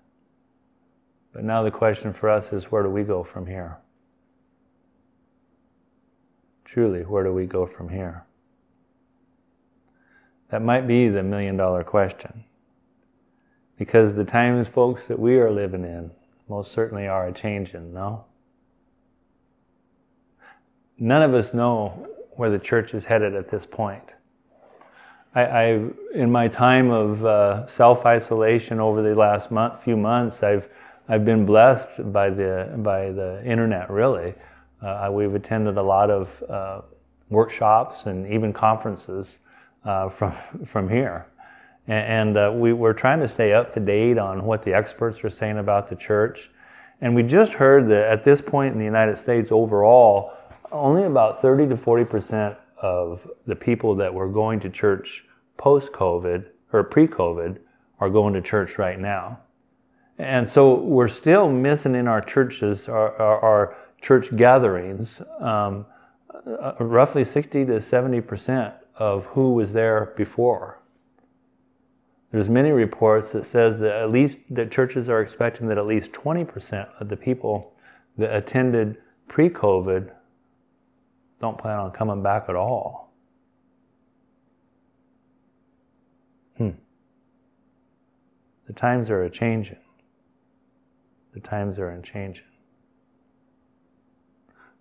But 1.33 1.45
now 1.45 1.63
the 1.63 1.71
question 1.71 2.13
for 2.13 2.29
us 2.29 2.53
is 2.53 2.65
where 2.65 2.83
do 2.83 2.91
we 2.91 3.03
go 3.03 3.25
from 3.25 3.47
here? 3.47 3.79
Truly, 6.65 7.03
where 7.03 7.25
do 7.25 7.33
we 7.33 7.47
go 7.47 7.67
from 7.67 7.89
here? 7.89 8.25
That 10.51 10.63
might 10.63 10.87
be 10.87 11.09
the 11.09 11.23
million 11.23 11.57
dollar 11.57 11.83
question. 11.83 12.45
Because 13.81 14.13
the 14.13 14.27
times, 14.27 14.69
folks, 14.69 15.07
that 15.07 15.19
we 15.19 15.39
are 15.39 15.51
living 15.51 15.85
in 15.85 16.11
most 16.51 16.71
certainly 16.71 17.09
are 17.09 17.29
a 17.29 17.33
changing, 17.33 17.95
no? 17.95 18.27
None 20.99 21.23
of 21.23 21.33
us 21.33 21.55
know 21.55 22.07
where 22.33 22.51
the 22.51 22.59
church 22.59 22.93
is 22.93 23.07
headed 23.07 23.35
at 23.35 23.51
this 23.51 23.65
point. 23.65 24.05
I, 25.35 25.43
I 25.45 25.65
in 26.13 26.31
my 26.31 26.47
time 26.47 26.91
of 26.91 27.25
uh, 27.25 27.67
self 27.69 28.05
isolation 28.05 28.81
over 28.81 29.01
the 29.01 29.15
last 29.15 29.51
month, 29.51 29.83
few 29.83 29.97
months, 29.97 30.43
I've 30.43 30.69
I've 31.09 31.25
been 31.25 31.47
blessed 31.47 32.13
by 32.13 32.29
the 32.29 32.75
by 32.83 33.13
the 33.13 33.43
internet 33.47 33.89
really. 33.89 34.35
Uh, 34.83 35.09
we've 35.11 35.35
attended 35.35 35.79
a 35.79 35.83
lot 35.83 36.11
of 36.11 36.43
uh, 36.51 36.83
workshops 37.31 38.05
and 38.05 38.31
even 38.31 38.53
conferences 38.53 39.39
uh, 39.87 40.11
from 40.11 40.37
from 40.67 40.87
here, 40.87 41.25
and, 41.91 42.37
and 42.37 42.39
uh, 42.39 42.53
we, 42.55 42.73
we're 42.73 42.93
trying 42.93 43.21
to 43.21 43.29
stay 43.29 43.53
up 43.53 43.75
to 43.75 43.81
date 43.81 44.17
on 44.17 44.45
what 44.45 44.65
the 44.65 44.73
experts 44.73 45.23
are 45.25 45.31
saying 45.31 45.59
about 45.59 45.89
the 45.89 45.97
church. 45.97 46.51
And 47.01 47.15
we 47.15 47.23
just 47.25 47.53
heard 47.53 47.89
that 47.89 48.07
at 48.07 48.25
this 48.25 48.41
point 48.41 48.73
in 48.73 48.79
the 48.79 48.85
United 48.85 49.19
States 49.19 49.51
overall, 49.51 50.33
only 50.71 51.05
about 51.05 51.43
30 51.43 51.69
to 51.69 51.77
40 51.77 52.05
percent 52.05 52.57
of 52.81 53.29
the 53.47 53.57
people 53.57 53.95
that 53.97 54.13
were 54.13 54.29
going 54.29 54.61
to 54.61 54.71
church 54.71 55.25
post-COVID 55.59 56.47
or 56.73 56.85
pre-COVID 56.85 57.59
are 57.99 58.09
going 58.09 58.33
to 58.33 58.41
church 58.41 58.79
right 58.79 58.99
now. 58.99 59.39
And 60.19 60.49
so 60.49 60.77
we're 60.77 61.09
still 61.09 61.51
missing 61.51 61.95
in 61.95 62.07
our 62.07 62.21
churches, 62.21 62.89
our, 62.89 63.17
our, 63.17 63.41
our 63.41 63.77
church 64.01 64.35
gatherings, 64.37 65.21
um, 65.41 65.85
uh, 66.47 66.73
roughly 66.79 67.25
60 67.25 67.67
to 67.67 67.81
70 67.81 68.21
percent 68.21 68.75
of 68.97 69.25
who 69.27 69.55
was 69.55 69.73
there 69.73 70.13
before. 70.17 70.80
There's 72.33 72.49
many 72.49 72.71
reports 72.71 73.31
that 73.31 73.45
says 73.45 73.79
that 73.81 74.03
at 74.03 74.11
least 74.11 74.39
that 74.51 74.71
churches 74.71 75.09
are 75.09 75.21
expecting 75.21 75.67
that 75.69 75.79
at 75.79 75.87
least 75.87 76.13
20% 76.13 76.89
of 77.01 77.09
the 77.09 77.17
people 77.17 77.73
that 78.19 78.35
attended 78.35 78.99
pre-COVID 79.29 80.11
don't 81.41 81.59
plan 81.59 81.79
on 81.79 81.91
coming 81.91 82.23
back 82.23 82.45
at 82.49 82.55
all. 82.55 83.13
Hmm. 86.57 86.71
The 88.67 88.75
times 88.75 89.11
are 89.11 89.25
a 89.25 89.31
changing. 89.31 89.79
The 91.35 91.41
times 91.41 91.79
are 91.79 91.91
a 91.91 92.03
changing. 92.03 92.45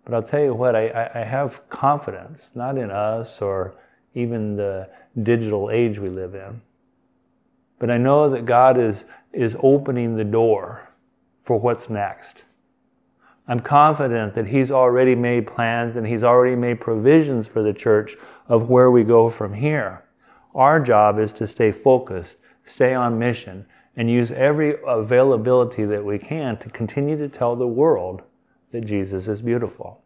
But 0.05 0.13
I'll 0.13 0.23
tell 0.23 0.41
you 0.41 0.53
what, 0.53 0.75
I, 0.75 1.09
I 1.13 1.23
have 1.23 1.67
confidence, 1.69 2.51
not 2.53 2.77
in 2.77 2.91
us 2.91 3.41
or 3.41 3.75
even 4.15 4.55
the 4.55 4.89
digital 5.23 5.69
age 5.71 5.99
we 5.99 6.09
live 6.09 6.35
in, 6.35 6.61
but 7.79 7.89
I 7.89 7.97
know 7.97 8.29
that 8.29 8.45
God 8.45 8.77
is, 8.77 9.05
is 9.33 9.55
opening 9.63 10.15
the 10.15 10.23
door 10.23 10.87
for 11.43 11.59
what's 11.59 11.89
next. 11.89 12.43
I'm 13.47 13.59
confident 13.59 14.35
that 14.35 14.45
He's 14.45 14.69
already 14.69 15.15
made 15.15 15.47
plans 15.47 15.95
and 15.95 16.05
He's 16.05 16.23
already 16.23 16.55
made 16.55 16.79
provisions 16.79 17.47
for 17.47 17.63
the 17.63 17.73
church 17.73 18.15
of 18.47 18.69
where 18.69 18.91
we 18.91 19.03
go 19.03 19.29
from 19.29 19.53
here. 19.53 20.03
Our 20.53 20.79
job 20.79 21.19
is 21.19 21.31
to 21.33 21.47
stay 21.47 21.71
focused, 21.71 22.35
stay 22.65 22.93
on 22.93 23.17
mission, 23.17 23.65
and 23.95 24.09
use 24.09 24.31
every 24.31 24.75
availability 24.87 25.85
that 25.85 26.03
we 26.03 26.19
can 26.19 26.57
to 26.59 26.69
continue 26.69 27.17
to 27.17 27.27
tell 27.27 27.55
the 27.55 27.67
world 27.67 28.21
that 28.71 28.85
Jesus 28.85 29.27
is 29.27 29.41
beautiful. 29.41 30.01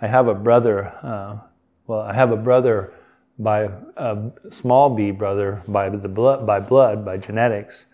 I 0.00 0.06
have 0.06 0.28
a 0.28 0.34
brother, 0.34 0.92
uh, 1.02 1.38
well, 1.86 2.00
I 2.00 2.12
have 2.12 2.32
a 2.32 2.36
brother 2.36 2.92
by 3.38 3.68
a 3.96 4.30
small 4.50 4.90
b 4.90 5.10
brother 5.10 5.62
by 5.68 5.88
the 5.88 6.08
blood, 6.08 6.46
by 6.46 6.60
blood, 6.60 7.04
by 7.04 7.16
genetics, 7.16 7.84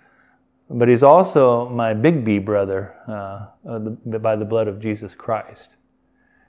but 0.73 0.89
he's 0.89 1.03
also 1.03 1.69
my 1.69 1.93
big 1.93 2.25
B 2.25 2.39
brother 2.39 2.95
uh, 3.07 3.71
uh, 3.71 3.79
by 4.19 4.37
the 4.37 4.45
blood 4.45 4.69
of 4.69 4.81
Jesus 4.81 5.15
Christ. 5.15 5.71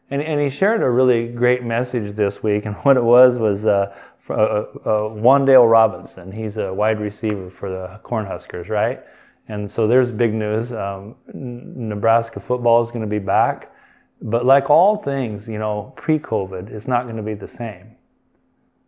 And, 0.09 0.21
and 0.21 0.39
he 0.39 0.49
shared 0.49 0.81
a 0.81 0.89
really 0.89 1.27
great 1.27 1.63
message 1.63 2.15
this 2.15 2.41
week, 2.41 2.65
and 2.67 2.75
what 2.77 2.97
it 2.97 3.03
was 3.03 3.37
was 3.37 3.65
uh, 3.65 3.93
uh, 4.29 4.33
uh 4.33 4.65
Wan'Dale 4.85 5.69
Robinson. 5.69 6.31
He's 6.31 6.57
a 6.57 6.73
wide 6.73 6.99
receiver 6.99 7.49
for 7.49 7.69
the 7.69 7.99
Cornhuskers, 8.03 8.69
right? 8.69 9.01
And 9.49 9.69
so 9.69 9.87
there's 9.87 10.09
big 10.09 10.33
news. 10.33 10.71
Um, 10.71 11.15
Nebraska 11.33 12.39
football 12.39 12.81
is 12.81 12.89
going 12.89 13.01
to 13.01 13.07
be 13.07 13.19
back, 13.19 13.73
but 14.21 14.45
like 14.45 14.69
all 14.69 15.03
things, 15.03 15.49
you 15.49 15.59
know, 15.59 15.93
pre-COVID, 15.97 16.71
it's 16.71 16.87
not 16.87 17.03
going 17.03 17.17
to 17.17 17.23
be 17.23 17.33
the 17.33 17.47
same 17.47 17.92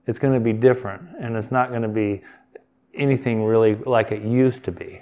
it's 0.07 0.19
going 0.19 0.33
to 0.33 0.39
be 0.39 0.53
different 0.53 1.01
and 1.19 1.35
it's 1.35 1.51
not 1.51 1.69
going 1.69 1.81
to 1.81 1.87
be 1.87 2.21
anything 2.93 3.43
really 3.43 3.75
like 3.75 4.11
it 4.11 4.23
used 4.23 4.63
to 4.63 4.71
be. 4.71 5.01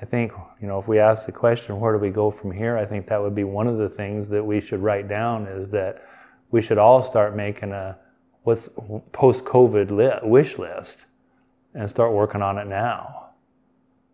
I 0.00 0.06
think, 0.06 0.32
you 0.60 0.66
know, 0.66 0.78
if 0.78 0.88
we 0.88 0.98
ask 0.98 1.26
the 1.26 1.32
question, 1.32 1.78
where 1.78 1.92
do 1.92 1.98
we 1.98 2.08
go 2.08 2.30
from 2.30 2.50
here? 2.50 2.78
I 2.78 2.86
think 2.86 3.06
that 3.08 3.20
would 3.20 3.34
be 3.34 3.44
one 3.44 3.66
of 3.66 3.76
the 3.76 3.88
things 3.88 4.28
that 4.30 4.42
we 4.42 4.60
should 4.60 4.80
write 4.80 5.08
down 5.08 5.46
is 5.46 5.68
that 5.70 6.02
we 6.50 6.62
should 6.62 6.78
all 6.78 7.04
start 7.04 7.36
making 7.36 7.72
a 7.72 7.98
what's 8.44 8.70
post-COVID 9.12 9.90
li- 9.90 10.28
wish 10.28 10.58
list 10.58 10.96
and 11.74 11.88
start 11.88 12.12
working 12.12 12.40
on 12.40 12.56
it 12.56 12.66
now. 12.66 13.26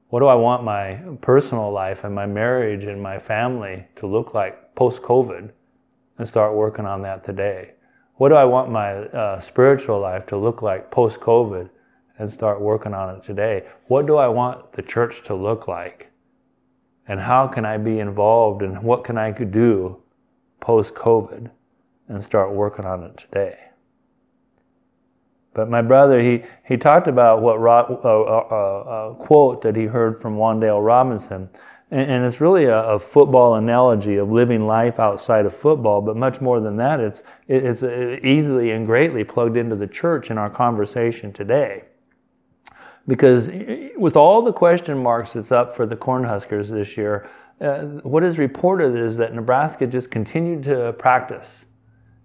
What 0.09 0.21
do 0.21 0.27
I 0.27 0.35
want 0.35 0.65
my 0.65 1.01
personal 1.21 1.71
life 1.71 2.03
and 2.05 2.15
my 2.15 2.27
marriage 2.27 2.85
and 2.85 3.01
my 3.01 3.19
family 3.19 3.87
to 3.97 4.07
look 4.07 4.35
like 4.35 4.75
post-COVID 4.75 5.51
and 6.19 6.29
start 6.29 6.55
working 6.55 6.85
on 6.85 7.03
that 7.03 7.25
today? 7.25 7.73
What 8.17 8.31
do 8.31 8.35
I 8.35 8.45
want 8.45 8.71
my 8.71 8.93
uh, 8.95 9.41
spiritual 9.41 10.01
life 10.01 10.27
to 10.27 10.39
look 10.39 10.63
like 10.63 10.91
post 10.91 11.21
COVID 11.21 11.69
and 12.19 12.31
start 12.31 12.61
working 12.61 12.95
on 12.95 13.17
it 13.17 13.25
today? 13.25 13.65
What 13.89 14.07
do 14.07 14.17
I 14.17 14.29
want 14.29 14.73
the 14.73 14.83
church 14.83 15.23
to 15.25 15.35
look 15.35 15.69
like? 15.69 16.11
And 17.09 17.21
how 17.21 17.47
can 17.47 17.67
I 17.67 17.77
be 17.77 17.99
involved 17.99 18.63
and 18.63 18.83
what 18.83 19.05
can 19.05 19.19
I 19.19 19.33
do 19.33 20.03
post 20.61 20.95
COVID 20.95 21.51
and 22.09 22.25
start 22.25 22.53
working 22.53 22.87
on 22.87 23.05
it 23.05 23.19
today? 23.19 23.59
But 25.53 25.69
my 25.69 25.83
brother, 25.83 26.21
he, 26.21 26.43
he 26.65 26.77
talked 26.77 27.09
about 27.09 27.43
what 27.43 27.57
uh, 27.57 27.99
uh, 28.03 29.11
uh, 29.11 29.15
quote 29.15 29.63
that 29.63 29.77
he 29.77 29.85
heard 29.85 30.21
from 30.21 30.37
Wan'Dale 30.37 30.85
Robinson 30.85 31.49
and, 31.91 32.11
and 32.11 32.25
it's 32.25 32.41
really 32.41 32.65
a, 32.65 32.83
a, 32.83 32.99
football 32.99 33.55
analogy 33.55 34.17
of 34.17 34.31
living 34.31 34.67
life 34.67 34.99
outside 34.99 35.47
of 35.47 35.55
football, 35.55 36.03
but 36.03 36.17
much 36.17 36.41
more 36.41 36.61
than 36.61 36.77
that, 36.77 37.01
it's, 37.01 37.23
it's 37.49 37.83
uh, 37.83 38.17
easily 38.23 38.73
and 38.73 38.87
greatly 38.87 39.23
plugged 39.25 39.57
into 39.57 39.77
the 39.77 39.87
church 39.87 40.31
in 40.31 40.39
our 40.39 40.51
conversation 40.51 41.33
today. 41.33 41.85
Because 43.07 43.49
eh, 43.49 43.65
eh, 43.69 43.89
with 43.97 44.17
all 44.17 44.43
the 44.43 44.53
question 44.53 44.99
marks 44.99 45.33
that's 45.35 45.53
up 45.53 45.77
for 45.77 45.87
the 45.87 45.97
Cornhuskers 45.97 46.69
this 46.69 46.97
year, 46.97 47.29
uh, 47.61 47.83
what 48.03 48.25
is 48.25 48.37
reported 48.37 48.97
is 48.97 49.17
that 49.17 49.33
Nebraska 49.35 49.87
just 49.87 50.11
continued 50.11 50.65
to 50.65 50.93
practice 50.95 51.49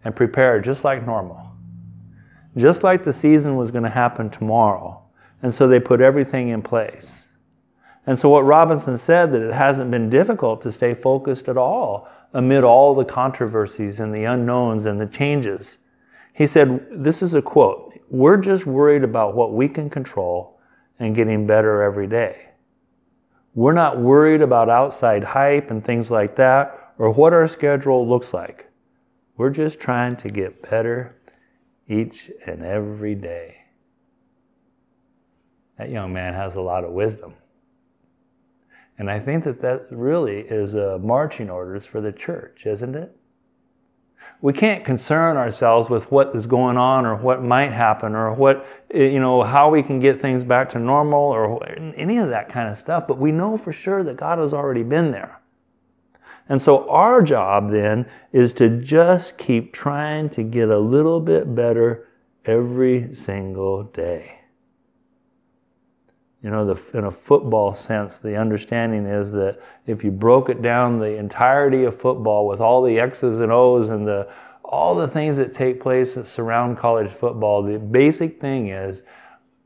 and 0.03 0.15
prepare 0.15 0.59
just 0.59 0.83
like 0.83 1.05
normal. 1.05 1.39
Just 2.57 2.83
like 2.83 3.03
the 3.03 3.13
season 3.13 3.55
was 3.55 3.71
going 3.71 3.83
to 3.83 3.89
happen 3.89 4.29
tomorrow. 4.29 5.01
And 5.43 5.53
so 5.53 5.67
they 5.67 5.79
put 5.79 6.01
everything 6.01 6.49
in 6.49 6.61
place. 6.61 7.25
And 8.07 8.17
so, 8.17 8.29
what 8.29 8.45
Robinson 8.45 8.97
said 8.97 9.31
that 9.31 9.41
it 9.41 9.53
hasn't 9.53 9.91
been 9.91 10.09
difficult 10.09 10.61
to 10.63 10.71
stay 10.71 10.93
focused 10.93 11.47
at 11.47 11.57
all 11.57 12.07
amid 12.33 12.63
all 12.63 12.95
the 12.95 13.05
controversies 13.05 13.99
and 13.99 14.13
the 14.13 14.23
unknowns 14.23 14.85
and 14.85 14.99
the 14.99 15.05
changes. 15.05 15.77
He 16.33 16.47
said, 16.47 16.87
This 16.91 17.21
is 17.21 17.33
a 17.33 17.41
quote 17.41 17.93
We're 18.09 18.37
just 18.37 18.65
worried 18.65 19.03
about 19.03 19.35
what 19.35 19.53
we 19.53 19.67
can 19.67 19.89
control 19.89 20.59
and 20.99 21.15
getting 21.15 21.45
better 21.45 21.83
every 21.83 22.07
day. 22.07 22.49
We're 23.53 23.73
not 23.73 23.99
worried 23.99 24.41
about 24.41 24.69
outside 24.69 25.23
hype 25.23 25.71
and 25.71 25.83
things 25.83 26.09
like 26.09 26.35
that 26.37 26.93
or 26.97 27.11
what 27.11 27.33
our 27.33 27.47
schedule 27.47 28.07
looks 28.07 28.33
like. 28.33 28.69
We're 29.35 29.49
just 29.49 29.79
trying 29.79 30.15
to 30.17 30.29
get 30.29 30.69
better 30.69 31.17
each 31.89 32.31
and 32.45 32.63
every 32.63 33.15
day. 33.15 33.57
That 35.77 35.89
young 35.89 36.13
man 36.13 36.33
has 36.33 36.55
a 36.55 36.61
lot 36.61 36.83
of 36.83 36.91
wisdom. 36.91 37.33
And 38.97 39.09
I 39.09 39.19
think 39.19 39.43
that 39.45 39.61
that 39.61 39.87
really 39.89 40.41
is 40.41 40.75
uh, 40.75 40.99
marching 41.01 41.49
orders 41.49 41.85
for 41.85 42.01
the 42.01 42.11
church, 42.11 42.65
isn't 42.65 42.95
it? 42.95 43.15
We 44.41 44.53
can't 44.53 44.83
concern 44.83 45.37
ourselves 45.37 45.89
with 45.89 46.11
what 46.11 46.35
is 46.35 46.47
going 46.47 46.77
on 46.77 47.05
or 47.05 47.15
what 47.15 47.43
might 47.43 47.71
happen 47.71 48.15
or 48.15 48.33
what, 48.33 48.65
eh, 48.91 49.03
you 49.03 49.19
know, 49.19 49.43
how 49.43 49.69
we 49.69 49.83
can 49.83 49.99
get 49.99 50.21
things 50.21 50.43
back 50.43 50.69
to 50.71 50.79
normal 50.79 51.19
or 51.19 51.63
any 51.95 52.17
of 52.17 52.29
that 52.29 52.49
kind 52.49 52.69
of 52.69 52.77
stuff, 52.77 53.07
but 53.07 53.19
we 53.19 53.31
know 53.31 53.57
for 53.57 53.71
sure 53.71 54.03
that 54.03 54.17
God 54.17 54.39
has 54.39 54.53
already 54.53 54.83
been 54.83 55.11
there. 55.11 55.39
And 56.49 56.61
so 56.61 56.89
our 56.89 57.21
job 57.21 57.71
then 57.71 58.05
is 58.33 58.53
to 58.55 58.81
just 58.81 59.37
keep 59.37 59.73
trying 59.73 60.29
to 60.31 60.43
get 60.43 60.69
a 60.69 60.79
little 60.79 61.19
bit 61.19 61.53
better 61.53 62.07
every 62.45 63.13
single 63.13 63.83
day 63.83 64.40
you 66.43 66.49
know, 66.49 66.73
the, 66.73 66.97
in 66.97 67.05
a 67.05 67.11
football 67.11 67.75
sense, 67.75 68.17
the 68.17 68.35
understanding 68.35 69.05
is 69.05 69.31
that 69.31 69.59
if 69.85 70.03
you 70.03 70.09
broke 70.09 70.49
it 70.49 70.61
down, 70.61 70.97
the 70.97 71.17
entirety 71.17 71.83
of 71.83 71.99
football 71.99 72.47
with 72.47 72.59
all 72.59 72.81
the 72.81 72.99
X's 72.99 73.39
and 73.39 73.51
O's 73.51 73.89
and 73.89 74.07
the 74.07 74.27
all 74.63 74.95
the 74.95 75.07
things 75.07 75.35
that 75.35 75.53
take 75.53 75.81
place 75.81 76.13
that 76.13 76.25
surround 76.25 76.77
college 76.77 77.11
football, 77.11 77.61
the 77.61 77.77
basic 77.77 78.39
thing 78.39 78.69
is 78.69 79.03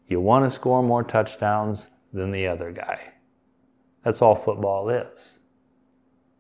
you 0.07 0.19
want 0.19 0.43
to 0.43 0.53
score 0.53 0.81
more 0.81 1.03
touchdowns 1.03 1.87
than 2.11 2.31
the 2.31 2.47
other 2.47 2.71
guy. 2.71 2.99
That's 4.03 4.21
all 4.21 4.35
football 4.35 4.89
is. 4.89 5.39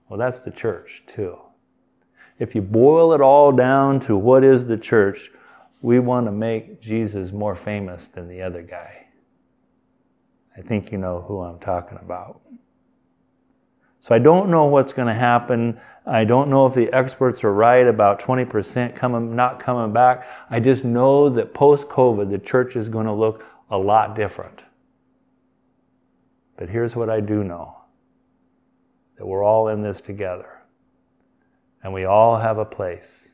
Well, 0.09 0.19
that's 0.19 0.39
the 0.39 0.51
church 0.51 1.03
too. 1.07 1.37
If 2.39 2.55
you 2.55 2.61
boil 2.61 3.13
it 3.13 3.21
all 3.21 3.51
down 3.51 3.99
to 4.01 4.17
what 4.17 4.43
is 4.43 4.65
the 4.65 4.77
church, 4.77 5.31
we 5.81 5.99
want 5.99 6.25
to 6.25 6.31
make 6.31 6.81
Jesus 6.81 7.31
more 7.31 7.55
famous 7.55 8.07
than 8.07 8.27
the 8.27 8.41
other 8.41 8.63
guy. 8.63 9.04
I 10.57 10.61
think 10.61 10.91
you 10.91 10.97
know 10.97 11.23
who 11.27 11.41
I'm 11.41 11.59
talking 11.59 11.97
about. 12.01 12.41
So 14.01 14.13
I 14.13 14.19
don't 14.19 14.49
know 14.49 14.65
what's 14.65 14.93
going 14.93 15.07
to 15.07 15.19
happen. 15.19 15.79
I 16.05 16.25
don't 16.25 16.49
know 16.49 16.67
if 16.67 16.75
the 16.75 16.93
experts 16.93 17.43
are 17.43 17.51
right 17.51 17.87
about 17.87 18.21
20% 18.21 18.95
coming, 18.95 19.35
not 19.35 19.59
coming 19.59 19.91
back. 19.91 20.27
I 20.49 20.59
just 20.59 20.83
know 20.83 21.29
that 21.31 21.53
post 21.53 21.87
COVID, 21.87 22.29
the 22.29 22.37
church 22.37 22.75
is 22.75 22.87
going 22.87 23.07
to 23.07 23.13
look 23.13 23.43
a 23.71 23.77
lot 23.77 24.15
different. 24.15 24.61
But 26.57 26.69
here's 26.69 26.95
what 26.95 27.09
I 27.09 27.19
do 27.19 27.43
know 27.43 27.75
that 29.17 29.25
we're 29.25 29.43
all 29.43 29.69
in 29.69 29.81
this 29.81 30.01
together, 30.01 30.61
and 31.83 31.93
we 31.93 32.05
all 32.05 32.37
have 32.37 32.57
a 32.57 32.65
place. 32.65 33.29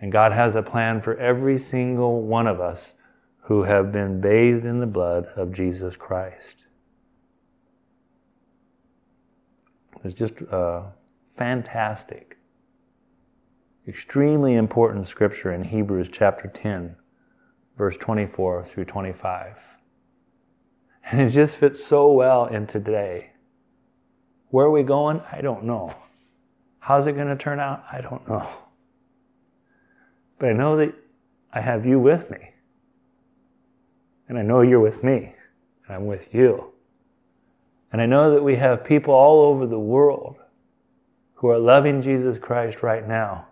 And 0.00 0.12
God 0.12 0.32
has 0.32 0.54
a 0.54 0.62
plan 0.62 1.00
for 1.00 1.16
every 1.16 1.58
single 1.58 2.22
one 2.22 2.46
of 2.46 2.60
us 2.60 2.92
who 3.46 3.62
have 3.62 3.92
been 3.92 4.20
bathed 4.20 4.64
in 4.64 4.80
the 4.80 4.86
blood 4.86 5.26
of 5.36 5.52
Jesus 5.52 5.94
Christ. 5.94 6.56
It's 10.02 10.16
just 10.16 10.34
uh, 10.50 10.82
fantastic. 11.36 12.38
Extremely 13.86 14.54
important 14.54 15.06
scripture 15.06 15.52
in 15.52 15.62
Hebrews 15.62 16.08
chapter 16.10 16.48
10, 16.48 16.96
verse 17.78 17.96
24 17.98 18.64
through 18.64 18.84
25. 18.84 19.54
And 21.12 21.20
it 21.20 21.30
just 21.30 21.54
fits 21.54 21.84
so 21.84 22.10
well 22.10 22.46
in 22.46 22.66
today. 22.66 23.30
Where 24.50 24.66
are 24.66 24.72
we 24.72 24.82
going? 24.82 25.20
I 25.30 25.40
don't 25.40 25.62
know. 25.62 25.94
How's 26.80 27.06
it 27.06 27.12
going 27.12 27.28
to 27.28 27.36
turn 27.36 27.60
out? 27.60 27.84
I 27.92 28.00
don't 28.00 28.28
know. 28.28 28.48
But 30.40 30.48
I 30.48 30.52
know 30.52 30.78
that 30.78 30.92
I 31.52 31.60
have 31.60 31.86
you 31.86 32.00
with 32.00 32.28
me. 32.28 32.50
And 34.28 34.38
I 34.38 34.42
know 34.42 34.62
you're 34.62 34.80
with 34.80 35.02
me. 35.02 35.34
And 35.86 35.96
I'm 35.96 36.06
with 36.06 36.34
you. 36.34 36.72
And 37.92 38.02
I 38.02 38.06
know 38.06 38.32
that 38.34 38.42
we 38.42 38.56
have 38.56 38.84
people 38.84 39.14
all 39.14 39.42
over 39.46 39.66
the 39.66 39.78
world 39.78 40.36
who 41.34 41.48
are 41.48 41.58
loving 41.58 42.02
Jesus 42.02 42.36
Christ 42.38 42.82
right 42.82 43.06
now, 43.06 43.46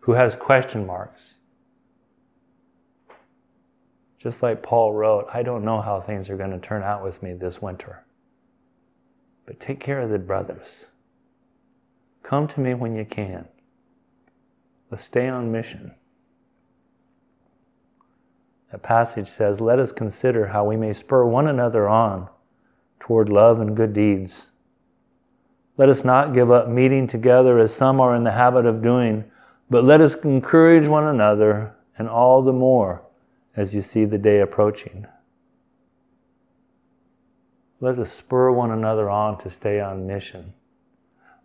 who 0.00 0.12
has 0.12 0.34
question 0.34 0.86
marks. 0.86 1.20
Just 4.18 4.42
like 4.42 4.62
Paul 4.62 4.92
wrote, 4.92 5.26
I 5.32 5.42
don't 5.42 5.64
know 5.64 5.80
how 5.80 6.00
things 6.00 6.30
are 6.30 6.36
going 6.36 6.52
to 6.52 6.58
turn 6.58 6.82
out 6.82 7.02
with 7.02 7.22
me 7.22 7.32
this 7.32 7.60
winter. 7.60 8.04
But 9.46 9.58
take 9.58 9.80
care 9.80 10.00
of 10.00 10.10
the 10.10 10.18
brothers. 10.18 10.66
Come 12.22 12.46
to 12.48 12.60
me 12.60 12.74
when 12.74 12.94
you 12.94 13.04
can. 13.04 13.46
Let's 14.90 15.04
stay 15.04 15.26
on 15.28 15.50
mission. 15.50 15.92
The 18.72 18.78
passage 18.78 19.30
says, 19.30 19.60
Let 19.60 19.78
us 19.78 19.92
consider 19.92 20.46
how 20.46 20.64
we 20.64 20.76
may 20.76 20.94
spur 20.94 21.26
one 21.26 21.46
another 21.46 21.88
on 21.88 22.28
toward 22.98 23.28
love 23.28 23.60
and 23.60 23.76
good 23.76 23.92
deeds. 23.92 24.46
Let 25.76 25.90
us 25.90 26.04
not 26.04 26.34
give 26.34 26.50
up 26.50 26.68
meeting 26.68 27.06
together 27.06 27.58
as 27.58 27.74
some 27.74 28.00
are 28.00 28.16
in 28.16 28.24
the 28.24 28.32
habit 28.32 28.64
of 28.64 28.82
doing, 28.82 29.24
but 29.68 29.84
let 29.84 30.00
us 30.00 30.14
encourage 30.24 30.88
one 30.88 31.04
another, 31.04 31.74
and 31.98 32.08
all 32.08 32.42
the 32.42 32.52
more 32.52 33.02
as 33.56 33.74
you 33.74 33.82
see 33.82 34.06
the 34.06 34.18
day 34.18 34.40
approaching. 34.40 35.06
Let 37.80 37.98
us 37.98 38.10
spur 38.12 38.52
one 38.52 38.70
another 38.70 39.10
on 39.10 39.38
to 39.38 39.50
stay 39.50 39.80
on 39.80 40.06
mission. 40.06 40.54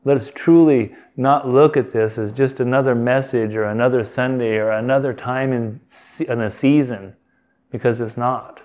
Let 0.06 0.16
us 0.16 0.32
truly 0.34 0.96
not 1.18 1.50
look 1.50 1.76
at 1.76 1.92
this 1.92 2.18
as 2.18 2.32
just 2.32 2.62
another 2.62 2.96
message 2.96 3.56
or 3.56 3.66
another 3.66 4.06
Sunday 4.06 4.56
or 4.56 4.72
another 4.72 5.14
time 5.14 5.52
in, 5.52 5.82
in 6.20 6.42
a 6.42 6.50
season, 6.50 7.14
because 7.72 8.00
it's 8.02 8.18
not. 8.18 8.62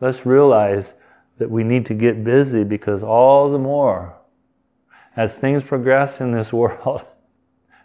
Let's 0.00 0.26
realize 0.26 0.92
that 1.38 1.50
we 1.50 1.64
need 1.64 1.86
to 1.86 1.94
get 1.94 2.24
busy 2.24 2.64
because 2.64 3.02
all 3.02 3.50
the 3.50 3.58
more 3.58 4.16
as 5.16 5.34
things 5.34 5.62
progress 5.62 6.20
in 6.20 6.32
this 6.32 6.52
world, 6.52 7.02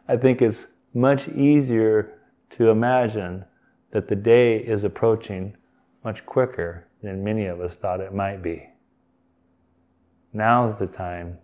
I 0.08 0.18
think 0.18 0.42
it's 0.42 0.68
much 0.94 1.28
easier 1.30 2.20
to 2.52 2.70
imagine 2.70 3.46
that 3.92 4.08
the 4.08 4.16
day 4.16 4.58
is 4.58 4.84
approaching 4.84 5.56
much 6.04 6.26
quicker 6.26 6.88
than 7.02 7.24
many 7.24 7.46
of 7.46 7.62
us 7.62 7.76
thought 7.76 8.00
it 8.00 8.14
might 8.14 8.42
be. 8.42 8.68
Now's 10.34 10.78
the 10.78 10.88
time 10.88 11.38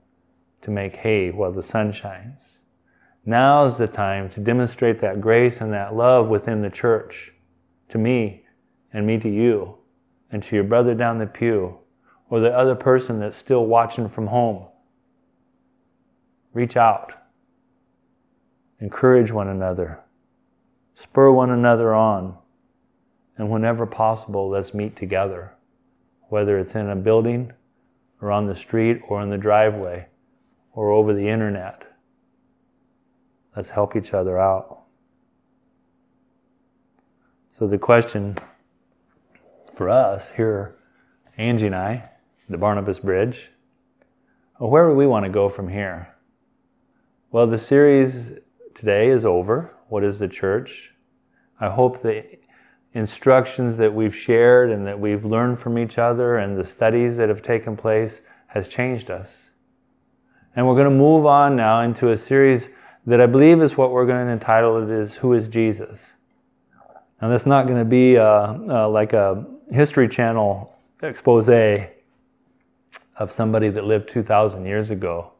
to 0.61 0.71
make 0.71 0.95
hay 0.95 1.31
while 1.31 1.51
the 1.51 1.63
sun 1.63 1.91
shines. 1.91 2.57
Now's 3.25 3.77
the 3.77 3.87
time 3.87 4.29
to 4.29 4.39
demonstrate 4.39 4.99
that 5.01 5.21
grace 5.21 5.61
and 5.61 5.71
that 5.73 5.95
love 5.95 6.27
within 6.27 6.61
the 6.61 6.69
church 6.69 7.33
to 7.89 7.97
me 7.97 8.45
and 8.93 9.05
me 9.05 9.17
to 9.19 9.29
you 9.29 9.75
and 10.31 10.43
to 10.43 10.55
your 10.55 10.63
brother 10.63 10.93
down 10.93 11.17
the 11.17 11.25
pew 11.25 11.77
or 12.29 12.39
the 12.39 12.55
other 12.55 12.75
person 12.75 13.19
that's 13.19 13.37
still 13.37 13.65
watching 13.65 14.07
from 14.09 14.27
home. 14.27 14.65
Reach 16.53 16.77
out. 16.77 17.13
Encourage 18.79 19.31
one 19.31 19.49
another. 19.49 19.99
Spur 20.95 21.31
one 21.31 21.51
another 21.51 21.93
on. 21.93 22.37
And 23.37 23.49
whenever 23.49 23.85
possible, 23.85 24.49
let's 24.49 24.73
meet 24.73 24.95
together, 24.95 25.53
whether 26.27 26.59
it's 26.59 26.75
in 26.75 26.89
a 26.89 26.95
building 26.95 27.53
or 28.21 28.31
on 28.31 28.47
the 28.47 28.55
street 28.55 29.01
or 29.07 29.21
in 29.21 29.29
the 29.29 29.37
driveway 29.37 30.07
or 30.73 30.91
over 30.91 31.13
the 31.13 31.27
internet. 31.27 31.83
Let's 33.55 33.69
help 33.69 33.95
each 33.95 34.13
other 34.13 34.37
out. 34.37 34.83
So, 37.59 37.67
the 37.67 37.77
question 37.77 38.37
for 39.75 39.89
us 39.89 40.31
here, 40.33 40.77
Angie 41.35 41.65
and 41.65 41.75
I, 41.75 42.09
the 42.47 42.57
Barnabas 42.57 42.99
Bridge. 42.99 43.49
Well, 44.57 44.69
where 44.69 44.87
do 44.87 44.95
we 44.95 45.05
want 45.05 45.25
to 45.25 45.29
go 45.29 45.49
from 45.49 45.67
here? 45.67 46.07
Well, 47.33 47.47
the 47.47 47.57
series 47.57 48.31
today 48.75 49.09
is 49.09 49.25
over. 49.25 49.75
What 49.89 50.05
is 50.05 50.19
the 50.19 50.27
church? 50.29 50.91
I 51.59 51.67
hope 51.67 52.01
the 52.01 52.23
instructions 52.93 53.75
that 53.75 53.93
we've 53.93 54.15
shared 54.15 54.71
and 54.71 54.87
that 54.87 54.97
we've 54.97 55.25
learned 55.25 55.59
from 55.59 55.77
each 55.77 55.97
other 55.97 56.37
and 56.37 56.57
the 56.57 56.65
studies 56.65 57.17
that 57.17 57.27
have 57.27 57.41
taken 57.41 57.75
place 57.75 58.21
has 58.47 58.69
changed 58.69 59.11
us. 59.11 59.35
And 60.55 60.65
we're 60.65 60.75
going 60.75 60.85
to 60.85 60.91
move 60.91 61.25
on 61.25 61.57
now 61.57 61.81
into 61.81 62.11
a 62.11 62.17
series 62.17 62.69
that 63.05 63.19
I 63.19 63.25
believe 63.25 63.61
is 63.61 63.75
what 63.75 63.91
we're 63.91 64.05
going 64.05 64.27
to 64.27 64.31
entitle 64.31 64.81
it 64.81 64.89
is 64.89 65.15
Who 65.15 65.33
is 65.33 65.49
Jesus? 65.49 66.13
Now, 67.21 67.29
that's 67.29 67.45
not 67.45 67.67
going 67.67 67.79
to 67.79 67.85
be 67.85 68.17
uh, 68.17 68.23
uh, 68.23 68.89
like 68.89 69.13
a 69.13 69.45
History 69.71 70.07
Channel 70.07 70.73
expose 71.01 71.49
of 73.17 73.31
somebody 73.31 73.69
that 73.69 73.83
lived 73.83 74.09
2,000 74.09 74.65
years 74.65 74.89
ago. 74.89 75.31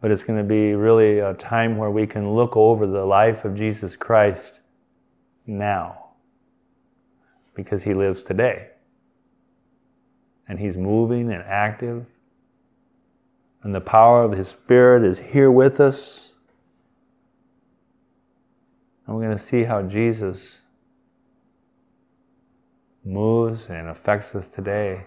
But 0.00 0.10
it's 0.10 0.22
going 0.22 0.38
to 0.38 0.44
be 0.44 0.74
really 0.74 1.18
a 1.18 1.34
time 1.34 1.76
where 1.76 1.90
we 1.90 2.06
can 2.06 2.34
look 2.34 2.56
over 2.56 2.86
the 2.86 3.04
life 3.04 3.44
of 3.44 3.54
Jesus 3.54 3.96
Christ 3.96 4.60
now 5.46 6.10
because 7.54 7.82
he 7.82 7.94
lives 7.94 8.22
today. 8.22 8.68
And 10.48 10.58
he's 10.58 10.76
moving 10.76 11.32
and 11.32 11.42
active. 11.42 12.06
And 13.62 13.74
the 13.74 13.80
power 13.80 14.24
of 14.24 14.32
his 14.32 14.48
Spirit 14.48 15.04
is 15.04 15.18
here 15.18 15.50
with 15.50 15.80
us. 15.80 16.29
And 19.10 19.18
we're 19.18 19.26
going 19.26 19.36
to 19.36 19.44
see 19.44 19.64
how 19.64 19.82
Jesus 19.82 20.60
moves 23.04 23.66
and 23.68 23.88
affects 23.88 24.36
us 24.36 24.46
today. 24.46 25.02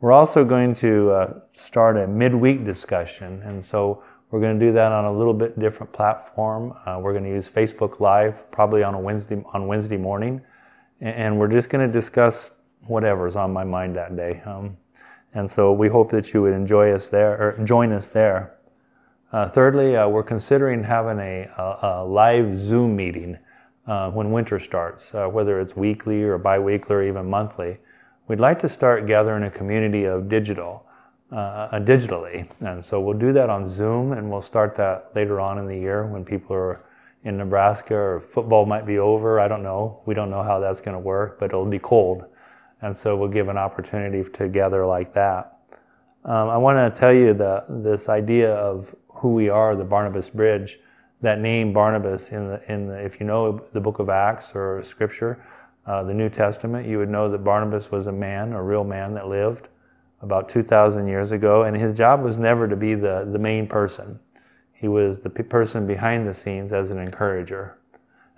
We're 0.00 0.10
also 0.10 0.44
going 0.44 0.74
to 0.74 1.10
uh, 1.12 1.34
start 1.56 1.96
a 1.96 2.08
midweek 2.08 2.64
discussion, 2.64 3.40
and 3.44 3.64
so 3.64 4.02
we're 4.32 4.40
going 4.40 4.58
to 4.58 4.66
do 4.66 4.72
that 4.72 4.90
on 4.90 5.04
a 5.04 5.12
little 5.16 5.34
bit 5.34 5.56
different 5.60 5.92
platform. 5.92 6.74
Uh, 6.84 6.98
we're 7.00 7.12
going 7.12 7.22
to 7.22 7.30
use 7.30 7.46
Facebook 7.46 8.00
Live 8.00 8.50
probably 8.50 8.82
on 8.82 8.94
a 8.94 8.98
Wednesday 8.98 9.40
on 9.54 9.68
Wednesday 9.68 9.98
morning, 9.98 10.40
and 11.00 11.38
we're 11.38 11.46
just 11.46 11.68
going 11.68 11.86
to 11.86 11.92
discuss 11.92 12.50
whatever's 12.88 13.36
on 13.36 13.52
my 13.52 13.62
mind 13.62 13.94
that 13.94 14.16
day. 14.16 14.42
Um, 14.44 14.76
and 15.32 15.48
so 15.48 15.72
we 15.72 15.86
hope 15.86 16.10
that 16.10 16.34
you 16.34 16.42
would 16.42 16.54
enjoy 16.54 16.90
us 16.90 17.06
there 17.06 17.40
or 17.40 17.64
join 17.64 17.92
us 17.92 18.08
there. 18.08 18.56
Uh, 19.32 19.48
thirdly, 19.48 19.96
uh, 19.96 20.08
we're 20.08 20.24
considering 20.24 20.82
having 20.82 21.20
a, 21.20 21.48
a, 21.56 21.78
a 21.82 22.04
live 22.04 22.56
Zoom 22.56 22.96
meeting 22.96 23.38
uh, 23.86 24.10
when 24.10 24.32
winter 24.32 24.58
starts, 24.58 25.14
uh, 25.14 25.26
whether 25.26 25.60
it's 25.60 25.76
weekly 25.76 26.22
or 26.22 26.36
biweekly 26.36 26.96
or 26.96 27.02
even 27.04 27.30
monthly. 27.30 27.78
We'd 28.26 28.40
like 28.40 28.58
to 28.60 28.68
start 28.68 29.06
gathering 29.06 29.44
a 29.44 29.50
community 29.50 30.04
of 30.04 30.28
digital, 30.28 30.84
uh, 31.30 31.78
digitally. 31.78 32.48
And 32.60 32.84
so 32.84 33.00
we'll 33.00 33.18
do 33.18 33.32
that 33.32 33.48
on 33.48 33.68
Zoom 33.68 34.12
and 34.12 34.28
we'll 34.28 34.42
start 34.42 34.76
that 34.76 35.12
later 35.14 35.40
on 35.40 35.58
in 35.58 35.66
the 35.66 35.76
year 35.76 36.06
when 36.06 36.24
people 36.24 36.56
are 36.56 36.84
in 37.22 37.36
Nebraska 37.36 37.94
or 37.94 38.24
football 38.34 38.66
might 38.66 38.86
be 38.86 38.98
over. 38.98 39.38
I 39.38 39.46
don't 39.46 39.62
know. 39.62 40.00
We 40.06 40.14
don't 40.14 40.30
know 40.30 40.42
how 40.42 40.58
that's 40.58 40.80
going 40.80 40.94
to 40.94 41.00
work, 41.00 41.38
but 41.38 41.46
it'll 41.46 41.64
be 41.64 41.78
cold. 41.78 42.24
And 42.82 42.96
so 42.96 43.16
we'll 43.16 43.28
give 43.28 43.48
an 43.48 43.58
opportunity 43.58 44.28
to 44.28 44.48
gather 44.48 44.84
like 44.86 45.14
that. 45.14 45.58
Um, 46.24 46.48
I 46.48 46.56
want 46.56 46.94
to 46.94 47.00
tell 47.00 47.12
you 47.12 47.32
that 47.34 47.66
this 47.68 48.08
idea 48.08 48.54
of 48.54 48.94
who 49.20 49.34
we 49.34 49.48
are, 49.48 49.76
the 49.76 49.84
Barnabas 49.84 50.30
Bridge, 50.30 50.80
that 51.20 51.40
name 51.40 51.72
Barnabas 51.72 52.30
in 52.30 52.48
the, 52.48 52.72
in 52.72 52.88
the, 52.88 52.98
if 52.98 53.20
you 53.20 53.26
know 53.26 53.62
the 53.74 53.80
book 53.80 53.98
of 53.98 54.08
Acts 54.08 54.46
or 54.54 54.82
scripture, 54.82 55.44
uh, 55.86 56.02
the 56.02 56.14
New 56.14 56.30
Testament, 56.30 56.86
you 56.86 56.98
would 56.98 57.10
know 57.10 57.30
that 57.30 57.44
Barnabas 57.44 57.90
was 57.90 58.06
a 58.06 58.12
man, 58.12 58.52
a 58.52 58.62
real 58.62 58.84
man 58.84 59.12
that 59.14 59.28
lived 59.28 59.68
about 60.22 60.48
2,000 60.48 61.06
years 61.06 61.32
ago, 61.32 61.64
and 61.64 61.76
his 61.76 61.96
job 61.96 62.22
was 62.22 62.36
never 62.36 62.66
to 62.66 62.76
be 62.76 62.94
the, 62.94 63.28
the 63.32 63.38
main 63.38 63.66
person. 63.66 64.18
He 64.72 64.88
was 64.88 65.20
the 65.20 65.30
person 65.30 65.86
behind 65.86 66.26
the 66.26 66.34
scenes 66.34 66.72
as 66.72 66.90
an 66.90 66.98
encourager. 66.98 67.76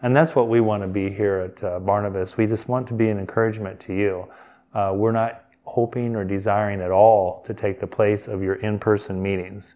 And 0.02 0.16
that's 0.16 0.34
what 0.34 0.48
we 0.48 0.60
want 0.60 0.82
to 0.82 0.88
be 0.88 1.10
here 1.10 1.52
at 1.52 1.64
uh, 1.64 1.78
Barnabas. 1.78 2.36
We 2.36 2.46
just 2.46 2.68
want 2.68 2.88
to 2.88 2.94
be 2.94 3.08
an 3.08 3.18
encouragement 3.18 3.78
to 3.80 3.94
you. 3.94 4.26
Uh, 4.74 4.92
we're 4.96 5.12
not 5.12 5.44
hoping 5.64 6.16
or 6.16 6.24
desiring 6.24 6.80
at 6.80 6.90
all 6.90 7.42
to 7.46 7.54
take 7.54 7.78
the 7.78 7.86
place 7.86 8.26
of 8.26 8.42
your 8.42 8.56
in 8.56 8.80
person 8.80 9.22
meetings. 9.22 9.74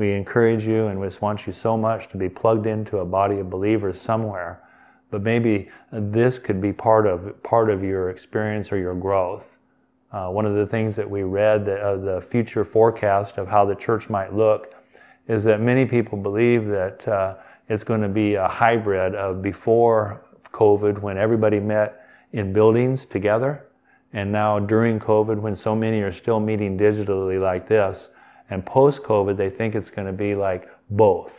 We 0.00 0.14
encourage 0.14 0.64
you 0.64 0.86
and 0.86 0.98
just 1.02 1.20
want 1.20 1.46
you 1.46 1.52
so 1.52 1.76
much 1.76 2.08
to 2.08 2.16
be 2.16 2.30
plugged 2.30 2.64
into 2.64 3.00
a 3.00 3.04
body 3.04 3.38
of 3.38 3.50
believers 3.50 4.00
somewhere. 4.00 4.62
But 5.10 5.20
maybe 5.20 5.68
this 5.92 6.38
could 6.38 6.58
be 6.58 6.72
part 6.72 7.06
of 7.06 7.42
part 7.42 7.68
of 7.68 7.84
your 7.84 8.08
experience 8.08 8.72
or 8.72 8.78
your 8.78 8.94
growth. 8.94 9.44
Uh, 10.10 10.28
one 10.28 10.46
of 10.46 10.54
the 10.54 10.64
things 10.64 10.96
that 10.96 11.08
we 11.08 11.24
read, 11.24 11.66
that, 11.66 11.82
uh, 11.82 11.96
the 11.98 12.22
future 12.30 12.64
forecast 12.64 13.36
of 13.36 13.46
how 13.46 13.66
the 13.66 13.74
church 13.74 14.08
might 14.08 14.32
look, 14.32 14.72
is 15.28 15.44
that 15.44 15.60
many 15.60 15.84
people 15.84 16.16
believe 16.16 16.66
that 16.68 17.06
uh, 17.06 17.34
it's 17.68 17.84
going 17.84 18.00
to 18.00 18.08
be 18.08 18.36
a 18.36 18.48
hybrid 18.48 19.14
of 19.14 19.42
before 19.42 20.22
COVID, 20.50 21.02
when 21.02 21.18
everybody 21.18 21.60
met 21.60 22.06
in 22.32 22.54
buildings 22.54 23.04
together, 23.04 23.66
and 24.14 24.32
now 24.32 24.58
during 24.58 24.98
COVID, 24.98 25.38
when 25.38 25.54
so 25.54 25.76
many 25.76 26.00
are 26.00 26.10
still 26.10 26.40
meeting 26.40 26.78
digitally 26.78 27.38
like 27.38 27.68
this, 27.68 28.08
and 28.50 28.64
post 28.66 29.02
COVID, 29.02 29.36
they 29.36 29.50
think 29.50 29.74
it's 29.74 29.90
going 29.90 30.06
to 30.06 30.12
be 30.12 30.34
like 30.34 30.68
both, 30.90 31.32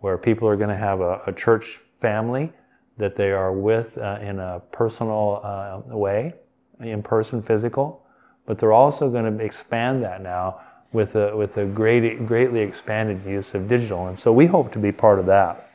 where 0.00 0.16
people 0.18 0.46
are 0.46 0.56
going 0.56 0.68
to 0.68 0.76
have 0.76 1.00
a, 1.00 1.22
a 1.26 1.32
church 1.32 1.80
family 2.00 2.52
that 2.98 3.16
they 3.16 3.30
are 3.30 3.52
with 3.52 3.96
uh, 3.98 4.18
in 4.20 4.38
a 4.38 4.60
personal 4.72 5.40
uh, 5.42 5.96
way, 5.96 6.34
in 6.80 7.02
person, 7.02 7.42
physical, 7.42 8.04
but 8.46 8.58
they're 8.58 8.72
also 8.72 9.08
going 9.08 9.38
to 9.38 9.44
expand 9.44 10.02
that 10.02 10.22
now 10.22 10.60
with 10.92 11.14
a, 11.16 11.36
with 11.36 11.56
a 11.58 11.66
great, 11.66 12.26
greatly 12.26 12.60
expanded 12.60 13.24
use 13.26 13.54
of 13.54 13.68
digital. 13.68 14.08
And 14.08 14.18
so 14.18 14.32
we 14.32 14.46
hope 14.46 14.72
to 14.72 14.78
be 14.78 14.92
part 14.92 15.18
of 15.18 15.26
that. 15.26 15.70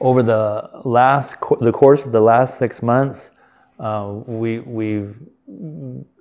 Over 0.00 0.22
the 0.22 0.70
last, 0.84 1.36
the 1.60 1.72
course 1.72 2.02
of 2.02 2.12
the 2.12 2.20
last 2.20 2.58
six 2.58 2.82
months, 2.82 3.30
uh, 3.78 4.12
we, 4.26 4.60
we've, 4.60 5.16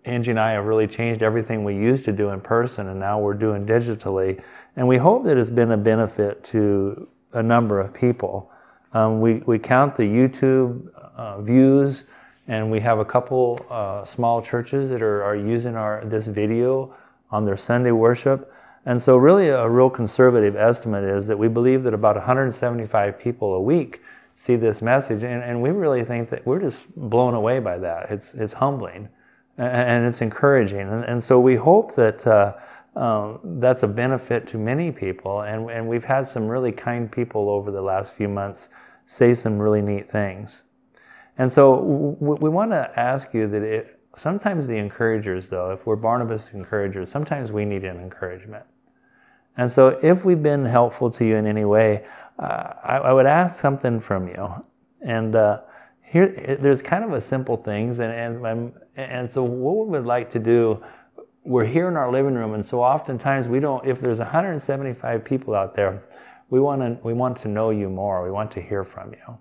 Angie 0.06 0.32
and 0.32 0.40
I 0.40 0.52
have 0.52 0.66
really 0.66 0.88
changed 0.88 1.22
everything 1.22 1.64
we 1.64 1.76
used 1.76 2.04
to 2.06 2.12
do 2.12 2.30
in 2.30 2.42
person 2.42 2.90
and 2.90 3.00
now 3.00 3.20
we're 3.20 3.34
doing 3.34 3.66
digitally. 3.66 4.42
And 4.76 4.88
we 4.88 4.98
hope 4.98 5.24
that 5.26 5.38
it's 5.38 5.50
been 5.50 5.72
a 5.72 5.78
benefit 5.78 6.44
to 6.46 7.08
a 7.34 7.44
number 7.44 7.80
of 7.80 7.94
people. 7.94 8.52
Um, 8.94 9.22
we, 9.22 9.36
we 9.46 9.58
count 9.58 9.96
the 9.96 10.04
YouTube 10.04 10.88
uh, 11.16 11.42
views, 11.42 12.04
and 12.48 12.70
we 12.70 12.80
have 12.80 13.00
a 13.00 13.06
couple 13.06 13.66
uh, 13.70 14.06
small 14.06 14.42
churches 14.42 14.90
that 14.90 15.02
are, 15.02 15.24
are 15.24 15.36
using 15.36 15.76
our 15.76 16.04
this 16.06 16.28
video 16.28 16.96
on 17.32 17.46
their 17.46 17.58
Sunday 17.58 17.92
worship. 17.92 18.54
And 18.86 19.02
so, 19.02 19.16
really, 19.16 19.48
a 19.48 19.68
real 19.68 19.90
conservative 19.90 20.56
estimate 20.56 21.06
is 21.06 21.26
that 21.28 21.38
we 21.38 21.48
believe 21.48 21.84
that 21.84 21.94
about 21.94 22.16
175 22.16 23.18
people 23.18 23.56
a 23.56 23.62
week 23.62 24.02
see 24.36 24.56
this 24.56 24.82
message, 24.82 25.24
and, 25.24 25.44
and 25.44 25.62
we 25.62 25.70
really 25.70 26.04
think 26.04 26.30
that 26.30 26.46
we're 26.46 26.60
just 26.60 26.80
blown 26.96 27.34
away 27.34 27.60
by 27.60 27.78
that. 27.78 28.12
It's 28.12 28.34
it's 28.34 28.54
humbling, 28.54 29.08
and, 29.58 30.06
it's 30.06 30.22
encouraging, 30.22 30.82
and, 30.82 31.04
and, 31.06 31.24
so 31.24 31.40
we 31.40 31.56
hope 31.56 31.96
that. 31.96 32.26
Uh, 32.26 32.54
um, 32.96 33.40
that's 33.60 33.82
a 33.82 33.88
benefit 33.88 34.48
to 34.50 34.60
many 34.60 34.92
people, 34.92 35.42
and, 35.42 35.68
and 35.72 35.88
we've 35.88 36.04
had 36.04 36.28
some 36.28 36.48
really 36.48 36.72
kind 36.72 37.12
people 37.12 37.50
over 37.50 37.72
the 37.72 37.82
last 37.82 38.14
few 38.14 38.28
months 38.28 38.70
say 39.08 39.34
some 39.34 39.58
really 39.58 39.82
neat 39.82 40.12
things. 40.12 40.62
And 41.38 41.52
so 41.52 42.16
we 42.20 42.50
want 42.50 42.72
to 42.72 42.92
ask 42.96 43.34
you 43.34 43.48
that 43.48 43.64
it, 43.64 44.00
sometimes 44.18 44.68
the 44.68 44.76
encouragers, 44.76 45.50
though, 45.50 45.72
if 45.72 45.86
we're 45.86 45.96
Barnabas 45.96 46.50
encouragers, 46.54 47.10
sometimes 47.10 47.52
we 47.52 47.66
need 47.66 47.84
an 47.84 48.00
encouragement. 48.00 48.64
And 49.58 49.72
so 49.72 50.00
if 50.04 50.26
we've 50.26 50.42
been 50.42 50.66
helpful 50.66 51.10
to 51.12 51.26
you 51.26 51.36
in 51.36 51.48
any 51.48 51.66
way, 51.66 52.06
uh, 52.40 52.74
I, 52.84 52.98
I, 52.98 53.14
would 53.14 53.26
ask 53.26 53.60
something 53.60 54.00
from 54.00 54.28
you. 54.28 54.50
And 55.02 55.36
uh, 55.36 55.62
here, 56.02 56.58
there's 56.60 56.82
kind 56.82 57.04
of 57.04 57.14
a 57.14 57.22
simple 57.22 57.58
things, 57.58 58.00
and, 58.00 58.12
and, 58.12 58.74
and 58.96 59.32
so 59.32 59.44
what 59.44 59.86
we 59.86 59.92
would 59.92 60.06
like 60.06 60.30
to 60.32 60.40
do 60.40 60.84
we're 61.46 61.66
here 61.66 61.88
in 61.88 61.98
our 61.98 62.12
living 62.12 62.36
room, 62.36 62.54
and 62.54 62.66
so 62.66 62.82
oftentimes 62.82 63.48
we 63.48 63.60
don't. 63.60 63.86
If 63.86 64.00
there's 64.00 64.20
175 64.20 65.26
people 65.26 65.56
out 65.56 65.76
there, 65.76 66.04
we 66.50 66.60
want 66.60 66.82
to 66.82 66.98
we 67.06 67.14
want 67.14 67.42
to 67.42 67.48
know 67.48 67.70
you 67.70 67.90
more. 67.90 68.24
We 68.24 68.32
want 68.32 68.52
to 68.52 68.62
hear 68.62 68.84
from 68.84 69.12
you, 69.12 69.38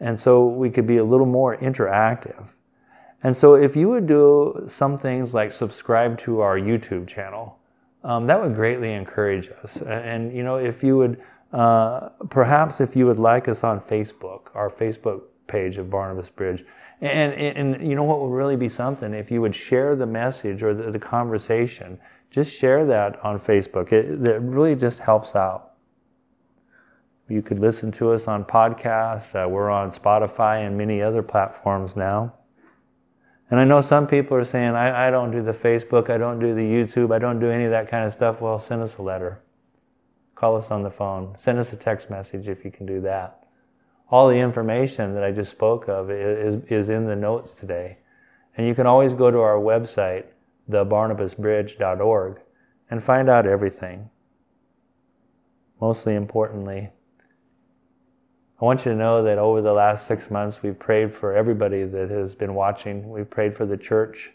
and 0.00 0.18
so 0.18 0.46
we 0.46 0.70
could 0.70 0.86
be 0.86 0.98
a 0.98 1.04
little 1.04 1.26
more 1.26 1.56
interactive. 1.56 2.44
And 3.22 3.36
so, 3.36 3.54
if 3.54 3.76
you 3.76 3.88
would 3.88 4.06
do 4.06 4.64
some 4.68 4.98
things 4.98 5.34
like 5.34 5.52
subscribe 5.52 6.18
to 6.20 6.40
our 6.40 6.58
YouTube 6.58 7.06
channel, 7.06 7.58
um, 8.04 8.26
that 8.26 8.40
would 8.40 8.54
greatly 8.54 8.92
encourage 8.92 9.50
us. 9.62 9.76
And 9.86 10.34
you 10.34 10.42
know, 10.42 10.56
if 10.56 10.82
you 10.82 10.96
would, 10.98 11.22
uh, 11.52 12.10
perhaps 12.28 12.80
if 12.80 12.94
you 12.94 13.06
would 13.06 13.18
like 13.18 13.48
us 13.48 13.64
on 13.64 13.80
Facebook, 13.80 14.54
our 14.54 14.70
Facebook 14.70 15.22
page 15.48 15.78
of 15.78 15.90
Barnabas 15.90 16.30
Bridge, 16.30 16.64
and, 17.00 17.32
and, 17.32 17.74
and, 17.74 17.88
you 17.88 17.94
know 17.94 18.04
what 18.04 18.20
would 18.20 18.34
really 18.34 18.56
be 18.56 18.68
something? 18.68 19.14
If 19.14 19.30
you 19.30 19.40
would 19.40 19.54
share 19.54 19.96
the 19.96 20.06
message 20.06 20.62
or 20.62 20.74
the, 20.74 20.90
the 20.90 20.98
conversation, 20.98 21.98
just 22.30 22.52
share 22.52 22.84
that 22.86 23.24
on 23.24 23.40
Facebook. 23.40 23.92
It, 23.92 24.26
it, 24.26 24.40
really 24.42 24.76
just 24.76 24.98
helps 24.98 25.34
out. 25.34 25.72
You 27.28 27.42
could 27.42 27.58
listen 27.58 27.90
to 27.92 28.12
us 28.12 28.26
on 28.26 28.44
podcast. 28.44 29.34
Uh, 29.34 29.48
we're 29.48 29.70
on 29.70 29.92
Spotify 29.92 30.66
and 30.66 30.76
many 30.76 31.00
other 31.00 31.22
platforms 31.22 31.96
now. 31.96 32.34
And 33.50 33.58
I 33.58 33.64
know 33.64 33.80
some 33.80 34.06
people 34.06 34.36
are 34.36 34.44
saying, 34.44 34.74
I, 34.74 35.08
I 35.08 35.10
don't 35.10 35.30
do 35.32 35.42
the 35.42 35.52
Facebook, 35.52 36.08
I 36.08 36.18
don't 36.18 36.38
do 36.38 36.54
the 36.54 36.60
YouTube, 36.60 37.12
I 37.12 37.18
don't 37.18 37.40
do 37.40 37.50
any 37.50 37.64
of 37.64 37.70
that 37.72 37.90
kind 37.90 38.04
of 38.04 38.12
stuff. 38.12 38.40
Well, 38.40 38.60
send 38.60 38.82
us 38.82 38.96
a 38.96 39.02
letter. 39.02 39.40
Call 40.40 40.56
us 40.56 40.70
on 40.70 40.82
the 40.82 40.90
phone. 40.90 41.36
Send 41.38 41.58
us 41.58 41.72
a 41.72 41.76
text 41.76 42.10
message 42.10 42.48
if 42.48 42.64
you 42.64 42.72
can 42.72 42.86
do 42.86 43.00
that 43.02 43.40
all 44.10 44.28
the 44.28 44.34
information 44.34 45.14
that 45.14 45.22
I 45.22 45.30
just 45.30 45.50
spoke 45.50 45.88
of 45.88 46.10
is, 46.10 46.62
is 46.68 46.88
in 46.88 47.06
the 47.06 47.16
notes 47.16 47.52
today. 47.52 47.98
And 48.56 48.66
you 48.66 48.74
can 48.74 48.86
always 48.86 49.14
go 49.14 49.30
to 49.30 49.38
our 49.38 49.56
website, 49.56 50.24
thebarnabasbridge.org, 50.68 52.40
and 52.90 53.04
find 53.04 53.30
out 53.30 53.46
everything. 53.46 54.10
Mostly 55.80 56.14
importantly, 56.16 56.90
I 58.60 58.64
want 58.64 58.80
you 58.80 58.90
to 58.90 58.98
know 58.98 59.22
that 59.22 59.38
over 59.38 59.62
the 59.62 59.72
last 59.72 60.06
six 60.06 60.30
months, 60.30 60.62
we've 60.62 60.78
prayed 60.78 61.14
for 61.14 61.34
everybody 61.34 61.84
that 61.84 62.10
has 62.10 62.34
been 62.34 62.54
watching. 62.54 63.08
We've 63.08 63.30
prayed 63.30 63.56
for 63.56 63.64
the 63.64 63.76
church, 63.76 64.32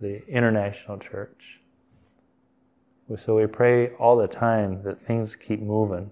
the 0.00 0.24
international 0.28 0.98
church. 0.98 1.61
So 3.16 3.36
we 3.36 3.46
pray 3.46 3.90
all 3.94 4.16
the 4.16 4.28
time 4.28 4.82
that 4.84 5.04
things 5.06 5.36
keep 5.36 5.60
moving 5.60 6.10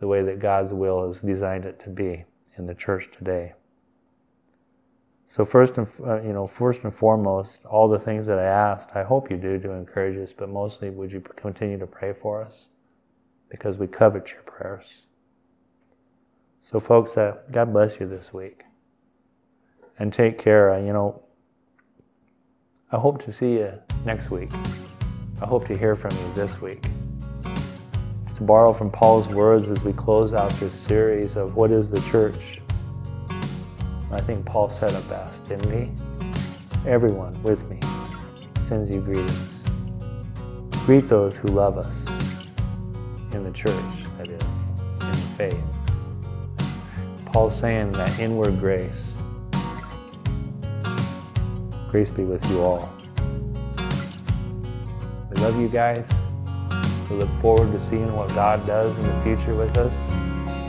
the 0.00 0.06
way 0.06 0.22
that 0.22 0.40
God's 0.40 0.72
will 0.72 1.06
has 1.06 1.20
designed 1.20 1.64
it 1.64 1.78
to 1.84 1.90
be 1.90 2.24
in 2.56 2.66
the 2.66 2.74
church 2.74 3.10
today. 3.16 3.52
So 5.28 5.44
first 5.44 5.78
and 5.78 5.86
uh, 6.04 6.20
you 6.22 6.32
know 6.32 6.46
first 6.46 6.82
and 6.82 6.94
foremost, 6.94 7.58
all 7.64 7.88
the 7.88 7.98
things 7.98 8.26
that 8.26 8.38
I 8.38 8.44
asked, 8.44 8.88
I 8.94 9.04
hope 9.04 9.30
you 9.30 9.36
do 9.36 9.58
to 9.60 9.70
encourage 9.72 10.18
us, 10.18 10.34
but 10.36 10.48
mostly 10.48 10.90
would 10.90 11.12
you 11.12 11.20
continue 11.36 11.78
to 11.78 11.86
pray 11.86 12.14
for 12.20 12.42
us 12.42 12.66
because 13.48 13.78
we 13.78 13.86
covet 13.86 14.32
your 14.32 14.42
prayers. 14.42 14.86
So 16.62 16.80
folks, 16.80 17.16
uh, 17.16 17.36
God 17.50 17.72
bless 17.72 18.00
you 18.00 18.08
this 18.08 18.32
week, 18.32 18.62
and 19.98 20.12
take 20.12 20.38
care. 20.38 20.72
Uh, 20.72 20.80
you 20.80 20.92
know, 20.92 21.22
I 22.90 22.96
hope 22.96 23.22
to 23.24 23.32
see 23.32 23.52
you 23.52 23.72
next 24.04 24.30
week. 24.30 24.50
I 25.42 25.46
hope 25.46 25.66
to 25.68 25.78
hear 25.78 25.96
from 25.96 26.10
you 26.10 26.32
this 26.34 26.60
week 26.60 26.82
to 28.36 28.42
borrow 28.42 28.74
from 28.74 28.90
Paul's 28.90 29.26
words 29.28 29.70
as 29.70 29.82
we 29.82 29.94
close 29.94 30.34
out 30.34 30.50
this 30.52 30.74
series 30.82 31.34
of 31.34 31.56
what 31.56 31.70
is 31.70 31.88
the 31.88 32.00
church. 32.10 32.60
I 34.12 34.20
think 34.20 34.44
Paul 34.44 34.68
said 34.68 34.92
it 34.92 35.08
best, 35.08 35.48
didn't 35.48 35.72
he? 35.72 35.90
Everyone 36.86 37.42
with 37.42 37.62
me 37.70 37.80
sends 38.68 38.90
you 38.90 39.00
greetings. 39.00 39.48
Greet 40.84 41.08
those 41.08 41.34
who 41.36 41.48
love 41.48 41.78
us 41.78 41.96
in 43.32 43.42
the 43.42 43.52
church, 43.52 43.74
that 44.18 44.28
is, 44.28 44.42
in 45.00 45.10
the 45.10 45.34
faith. 45.38 45.64
Paul's 47.32 47.58
saying 47.58 47.92
that 47.92 48.18
inward 48.18 48.60
grace. 48.60 48.92
Grace 51.90 52.10
be 52.10 52.24
with 52.24 52.44
you 52.50 52.60
all. 52.60 52.99
Love 55.40 55.58
you 55.58 55.68
guys. 55.68 56.06
We 57.08 57.16
look 57.16 57.30
forward 57.40 57.72
to 57.72 57.80
seeing 57.88 58.12
what 58.12 58.28
God 58.34 58.66
does 58.66 58.94
in 58.98 59.06
the 59.06 59.22
future 59.22 59.54
with 59.54 59.76
us. 59.78 59.92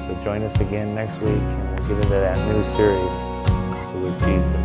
So 0.08 0.24
join 0.24 0.44
us 0.44 0.58
again 0.62 0.96
next 0.96 1.20
week 1.20 1.30
and 1.30 1.80
we'll 1.80 1.90
get 1.90 1.98
into 1.98 2.10
that 2.10 2.38
new 2.48 2.64
series, 2.78 4.02
with 4.02 4.18
Jesus. 4.22 4.61